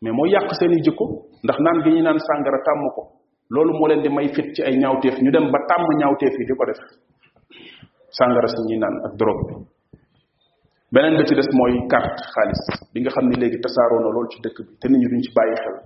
mais 0.00 0.12
mooy 0.12 0.30
yàq 0.30 0.54
seeni 0.54 0.80
jikko 0.82 1.26
ndax 1.42 1.58
naan 1.58 1.82
gi 1.82 1.90
ñu 1.90 2.02
naan 2.02 2.18
sàngara 2.18 2.58
tàmm 2.64 2.82
ko 2.94 3.02
loolu 3.50 3.72
moo 3.78 3.88
leen 3.88 4.02
di 4.02 4.08
may 4.08 4.28
fit 4.28 4.52
ci 4.54 4.62
ay 4.62 4.76
ñaawteef 4.78 5.18
ñu 5.20 5.30
dem 5.32 5.50
ba 5.50 5.58
tàmm 5.66 5.86
ñaawteef 5.98 6.34
yi 6.38 6.46
di 6.46 6.54
ko 6.54 6.64
def 6.64 6.78
sàngara 8.16 8.48
si 8.48 8.58
ñuy 8.68 8.78
naan 8.78 8.94
ak 9.06 9.12
drogue 9.20 9.44
bi 9.52 9.54
beneen 10.92 11.16
bi 11.20 11.26
ci 11.26 11.34
des 11.34 11.48
mooy 11.52 11.74
carte 11.88 12.20
xaalis 12.32 12.62
bi 12.92 13.00
nga 13.00 13.10
xam 13.10 13.28
ne 13.28 13.36
léegi 13.36 13.58
tasaaroo 13.60 14.00
na 14.00 14.10
lool 14.16 14.26
ci 14.32 14.40
dëkk 14.40 14.58
bi 14.64 14.72
te 14.80 14.88
nit 14.88 14.98
ñi 15.00 15.08
duñ 15.12 15.20
ci 15.24 15.30
bàyyi 15.36 15.54
xel 15.62 15.76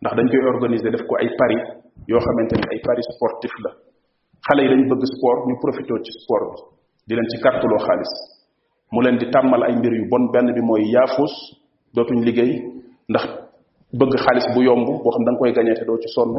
ndax 0.00 0.12
dañ 0.16 0.26
koy 0.30 0.40
organiser 0.54 0.90
def 0.90 1.04
ko 1.06 1.14
ay 1.16 1.28
paris 1.36 1.62
yoo 2.08 2.20
xamante 2.24 2.52
ni 2.56 2.66
ay 2.72 2.80
paris 2.88 3.06
sportif 3.16 3.52
la 3.64 3.70
xale 4.48 4.60
yi 4.64 4.68
dañ 4.72 4.82
bëgg 4.88 5.02
sport 5.14 5.40
ñu 5.48 5.54
profité 5.62 5.92
ci 6.04 6.12
sport 6.24 6.44
bi 6.48 6.60
di 7.06 7.14
leen 7.16 7.28
ci 7.30 7.36
kartuloo 7.42 7.80
xaalis 7.86 8.12
mu 8.92 9.00
leen 9.04 9.16
di 9.20 9.26
tàmmal 9.30 9.62
ay 9.68 9.74
mbir 9.78 9.92
yu 9.92 10.04
bon 10.08 10.24
benn 10.32 10.48
bi 10.56 10.60
mooy 10.62 10.82
yaafus 10.94 11.34
dootuñ 11.94 12.24
liggéey 12.24 12.52
ndax 13.10 13.24
bëgg 13.92 14.14
xaalis 14.24 14.46
bu 14.54 14.60
yomb 14.64 14.86
boo 14.86 15.10
xam 15.12 15.24
da 15.24 15.30
nga 15.32 15.38
koy 15.38 15.52
gañee 15.52 15.74
te 15.78 15.84
doo 15.84 15.98
ci 15.98 16.08
sonn 16.16 16.32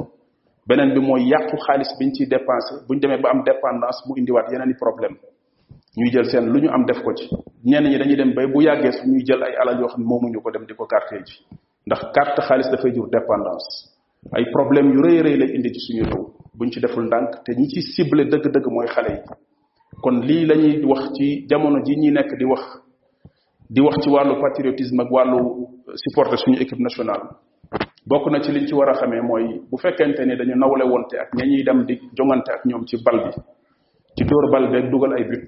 beneen 0.69 0.93
bi 0.93 0.99
mooy 1.08 1.21
yàqu 1.34 1.55
xaalis 1.65 1.89
bi 1.97 2.05
ñu 2.05 2.12
ciy 2.17 2.27
dépensé 2.34 2.73
buñ 2.88 2.99
demee 3.01 3.17
ba 3.23 3.29
am 3.34 3.41
dépendance 3.43 3.99
mu 4.08 4.13
indiwaat 4.19 4.47
yeneen 4.53 4.69
i 4.69 4.75
problème 4.84 5.15
ñuy 5.97 6.12
jël 6.13 6.25
seen 6.32 6.45
lu 6.53 6.60
ñu 6.62 6.69
am 6.69 6.86
def 6.86 7.01
ko 7.01 7.12
ci 7.15 7.25
ñenn 7.65 7.86
ñi 7.89 7.97
dañuy 7.97 8.15
dem 8.17 8.34
bay 8.36 8.45
bu 8.47 8.62
yàggee 8.62 8.91
su 8.91 9.08
ñuy 9.10 9.23
jël 9.25 9.41
ay 9.43 9.53
alal 9.62 9.79
yoo 9.79 9.88
xam 9.89 10.01
ne 10.01 10.05
moomuñu 10.08 10.39
ko 10.43 10.51
dem 10.51 10.65
di 10.67 10.73
ko 10.75 10.86
carte 10.86 11.23
ji 11.25 11.38
ndax 11.88 12.01
carte 12.13 12.39
xaalis 12.47 12.69
dafay 12.71 12.93
jur 12.93 13.08
dépendance 13.10 13.67
ay 14.38 14.45
problème 14.51 14.93
yu 14.93 14.99
rëyee 15.01 15.21
rëy 15.25 15.38
lay 15.41 15.51
indi 15.58 15.69
suñuy 15.73 16.05
suñu 16.05 16.15
bu 16.53 16.65
ñu 16.65 16.71
ci 16.71 16.79
deful 16.79 17.03
ndànk 17.05 17.43
te 17.43 17.51
ñi 17.58 17.67
ci 17.67 17.82
ciblé 17.82 18.25
dëgg-dëgg 18.25 18.65
mooy 18.69 18.88
xale 18.88 19.10
yi 19.13 19.21
kon 20.03 20.21
lii 20.27 20.45
lañuy 20.45 20.86
wax 20.86 21.12
ci 21.17 21.45
jamono 21.49 21.82
ji 21.84 21.95
ñi 21.97 22.12
nekk 22.12 22.32
di 22.39 22.45
wax 22.45 22.62
di 23.69 23.82
wax 23.82 23.95
ci 24.03 24.10
wàllu 24.10 24.38
patriotisme 24.41 24.99
ak 25.01 25.12
wàllu 25.12 25.39
supporter 25.95 26.38
suñu 26.38 26.58
équipe 26.62 26.79
nationale 26.82 27.23
bokk 28.07 28.29
na 28.31 28.39
ci 28.41 28.51
liñ 28.51 28.67
ci 28.67 28.73
war 28.75 28.89
a 28.89 28.93
xamee 28.93 29.21
mooy 29.21 29.59
bu 29.69 29.77
fekkente 29.77 30.21
ni 30.25 30.35
dañu 30.35 30.55
nawle 30.55 30.83
wonte 30.85 31.13
ak 31.17 31.33
ña 31.35 31.45
ñuy 31.45 31.63
dem 31.63 31.85
di 31.85 31.99
jongante 32.15 32.49
ak 32.51 32.65
ñoom 32.65 32.85
ci 32.85 32.97
bal 33.03 33.23
bi 33.27 33.31
ci 34.15 34.23
dóor 34.23 34.49
bal 34.51 34.69
beeg 34.71 34.89
dugal 34.89 35.13
ay 35.13 35.25
but 35.27 35.41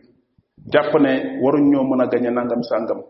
jàpp 0.72 0.94
ne 1.00 1.40
waruñ 1.42 1.70
ñoo 1.70 1.84
mën 1.84 2.02
a 2.02 2.08
gañe 2.08 2.30
nangam 2.32 2.62
sàngam 2.64 3.02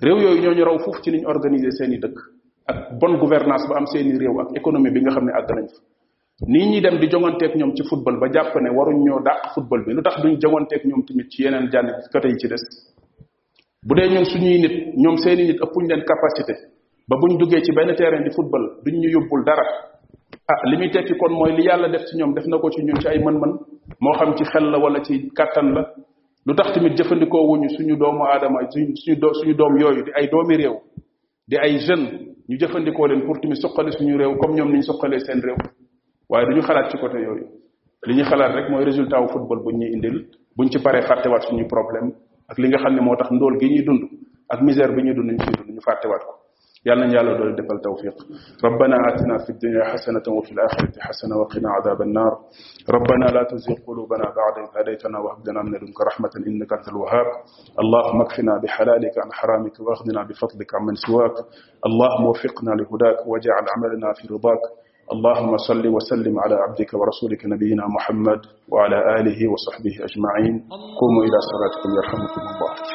réew 0.00 0.18
yooyu 0.18 0.42
ñoo 0.42 0.54
ñu 0.54 0.64
raw 0.64 0.78
foofu 0.78 1.02
ci 1.02 1.10
niñ 1.12 1.26
organiser 1.26 1.72
seen 1.72 1.92
i 1.92 1.98
dëkk 1.98 2.18
ak 2.66 2.98
bonne 2.98 3.18
gouvernance 3.18 3.66
ba 3.68 3.76
am 3.76 3.86
seeni 3.86 4.10
i 4.14 4.18
réew 4.18 4.40
ak 4.40 4.48
économie 4.56 4.90
bi 4.92 5.00
nga 5.00 5.10
xam 5.10 5.24
ne 5.24 5.32
àgg 5.32 5.50
nañ 5.54 5.68
fa 5.68 6.46
nii 6.48 6.68
ñuy 6.70 6.80
dem 6.80 6.98
di 6.98 7.06
jonganteeg 7.08 7.54
ñoom 7.56 7.74
ci 7.76 7.84
football 7.84 8.18
ba 8.18 8.26
jàpp 8.32 8.54
ne 8.60 8.70
waruñ 8.70 8.98
ñoo 9.06 9.20
dàq 9.22 9.54
football 9.54 9.84
bi 9.84 9.92
lu 9.92 10.02
tax 10.02 10.20
duñ 10.22 10.36
jonganteeg 10.40 10.84
ñoom 10.84 11.04
tamit 11.06 11.30
ci 11.30 11.42
yeneen 11.44 11.70
jànn 11.70 11.90
côté 12.12 12.28
yi 12.28 12.38
ci 12.38 12.48
des 12.48 12.64
bu 13.86 13.94
dee 13.94 14.08
ñoom 14.08 14.24
seeni 15.16 15.42
nit 15.46 15.60
ëppuñ 15.62 15.86
leen 15.86 16.02
capacité 16.04 16.79
ba 17.10 17.16
bu 17.18 17.26
ñu 17.26 17.36
duggee 17.38 17.60
ci 17.62 17.72
benn 17.74 17.92
terrain 17.96 18.22
di 18.22 18.30
football 18.30 18.78
duñ 18.86 18.94
ñu 19.02 19.08
yóbbul 19.10 19.42
dara 19.44 19.64
ah 20.46 20.62
li 20.70 20.76
muy 20.78 20.90
tekki 20.90 21.14
kon 21.18 21.32
mooy 21.34 21.52
li 21.56 21.64
yàlla 21.66 21.88
def 21.90 22.04
ci 22.06 22.16
ñoom 22.16 22.34
def 22.34 22.46
na 22.46 22.58
ko 22.58 22.70
ci 22.70 22.84
ñun 22.86 23.00
ci 23.00 23.08
ay 23.08 23.18
man 23.18 23.36
man 23.40 23.58
moo 24.00 24.12
xam 24.14 24.34
ci 24.36 24.44
xel 24.44 24.70
la 24.70 24.78
wala 24.78 25.02
ci 25.02 25.26
kàttan 25.34 25.72
la 25.74 25.82
lu 26.46 26.54
tax 26.54 26.72
tamit 26.72 26.94
jëfandikoo 26.96 27.58
suñu 27.76 27.96
doomu 27.98 28.22
aadama 28.24 28.60
suñu 28.70 28.94
suñu 29.34 29.54
doom 29.56 29.76
yooyu 29.80 30.04
di 30.04 30.10
ay 30.14 30.28
doomi 30.30 30.56
réew 30.56 30.78
di 31.48 31.56
ay 31.56 31.78
jeune 31.80 32.36
ñu 32.48 32.56
jëfandikoo 32.56 33.06
leen 33.08 33.24
pour 33.26 33.40
tamit 33.40 33.56
soqale 33.56 33.90
suñu 33.92 34.16
réew 34.16 34.36
comme 34.38 34.54
ñoom 34.54 34.70
ni 34.70 34.76
ñu 34.78 34.82
soqalee 34.82 35.18
seen 35.18 35.40
réew 35.42 35.56
waaye 36.28 36.46
duñu 36.46 36.60
xalaat 36.62 36.90
ci 36.92 36.98
côté 36.98 37.18
yooyu 37.20 37.48
li 38.06 38.14
ñu 38.14 38.22
xalaat 38.22 38.52
rek 38.54 38.70
mooy 38.70 38.84
résultat 38.84 39.20
wu 39.20 39.26
football 39.26 39.64
buñ 39.64 39.78
ñuy 39.78 39.90
indil 39.94 40.28
buñ 40.56 40.70
ci 40.70 40.78
paree 40.80 41.02
fàttewaat 41.02 41.42
suñu 41.48 41.66
problème 41.66 42.12
ak 42.48 42.56
li 42.56 42.68
nga 42.68 42.78
xam 42.78 42.94
ne 42.94 43.00
moo 43.00 43.16
tax 43.16 43.32
ndool 43.32 43.58
gi 43.58 43.66
ñuy 43.68 43.82
dund 43.82 44.00
ak 44.48 44.62
misère 44.62 44.94
bi 44.94 45.02
ñuy 45.02 45.14
dund 45.14 45.32
ñu 45.32 45.38
ciy 45.38 45.52
dund 45.56 45.74
ñu 45.74 45.80
fàttewaat 45.80 46.20
ko 46.22 46.39
يالنا 46.86 47.06
نيالا 47.06 47.36
دول 47.38 47.54
دفل 47.56 47.78
توفيق 47.84 48.16
ربنا 48.64 48.96
آتنا 49.08 49.38
في 49.44 49.50
الدنيا 49.50 49.84
حسنة 49.84 50.26
وفي 50.36 50.52
الآخرة 50.52 50.92
حسنة 51.08 51.34
وقنا 51.40 51.70
عذاب 51.76 52.02
النار 52.02 52.32
ربنا 52.96 53.26
لا 53.36 53.42
تزغ 53.50 53.74
قلوبنا 53.88 54.24
بعد 54.40 54.54
إذ 54.64 54.70
هديتنا 54.80 55.18
وهب 55.18 55.48
لنا 55.48 55.62
من 55.62 55.70
لدنك 55.76 55.98
رحمة 56.10 56.30
إنك 56.48 56.72
أنت 56.78 56.88
الوهاب 56.92 57.28
اللهم 57.82 58.18
اكفنا 58.22 58.52
بحلالك 58.62 59.14
عن 59.24 59.30
حرامك 59.38 59.74
واغننا 59.86 60.22
بفضلك 60.28 60.70
عمن 60.78 60.94
سواك 61.06 61.36
اللهم 61.88 62.24
وفقنا 62.32 62.72
لهداك 62.80 63.18
واجعل 63.30 63.64
عملنا 63.74 64.08
في 64.18 64.24
رضاك 64.34 64.64
اللهم 65.12 65.52
صل 65.68 65.84
وسلم 65.96 66.34
على 66.44 66.54
عبدك 66.64 66.90
ورسولك 66.98 67.42
نبينا 67.54 67.84
محمد 67.96 68.40
وعلى 68.72 68.98
آله 69.18 69.38
وصحبه 69.52 69.94
أجمعين 70.08 70.54
قوموا 71.00 71.22
إلى 71.28 71.38
صلاتكم 71.50 71.88
يرحمكم 71.98 72.40
الله 72.50 72.90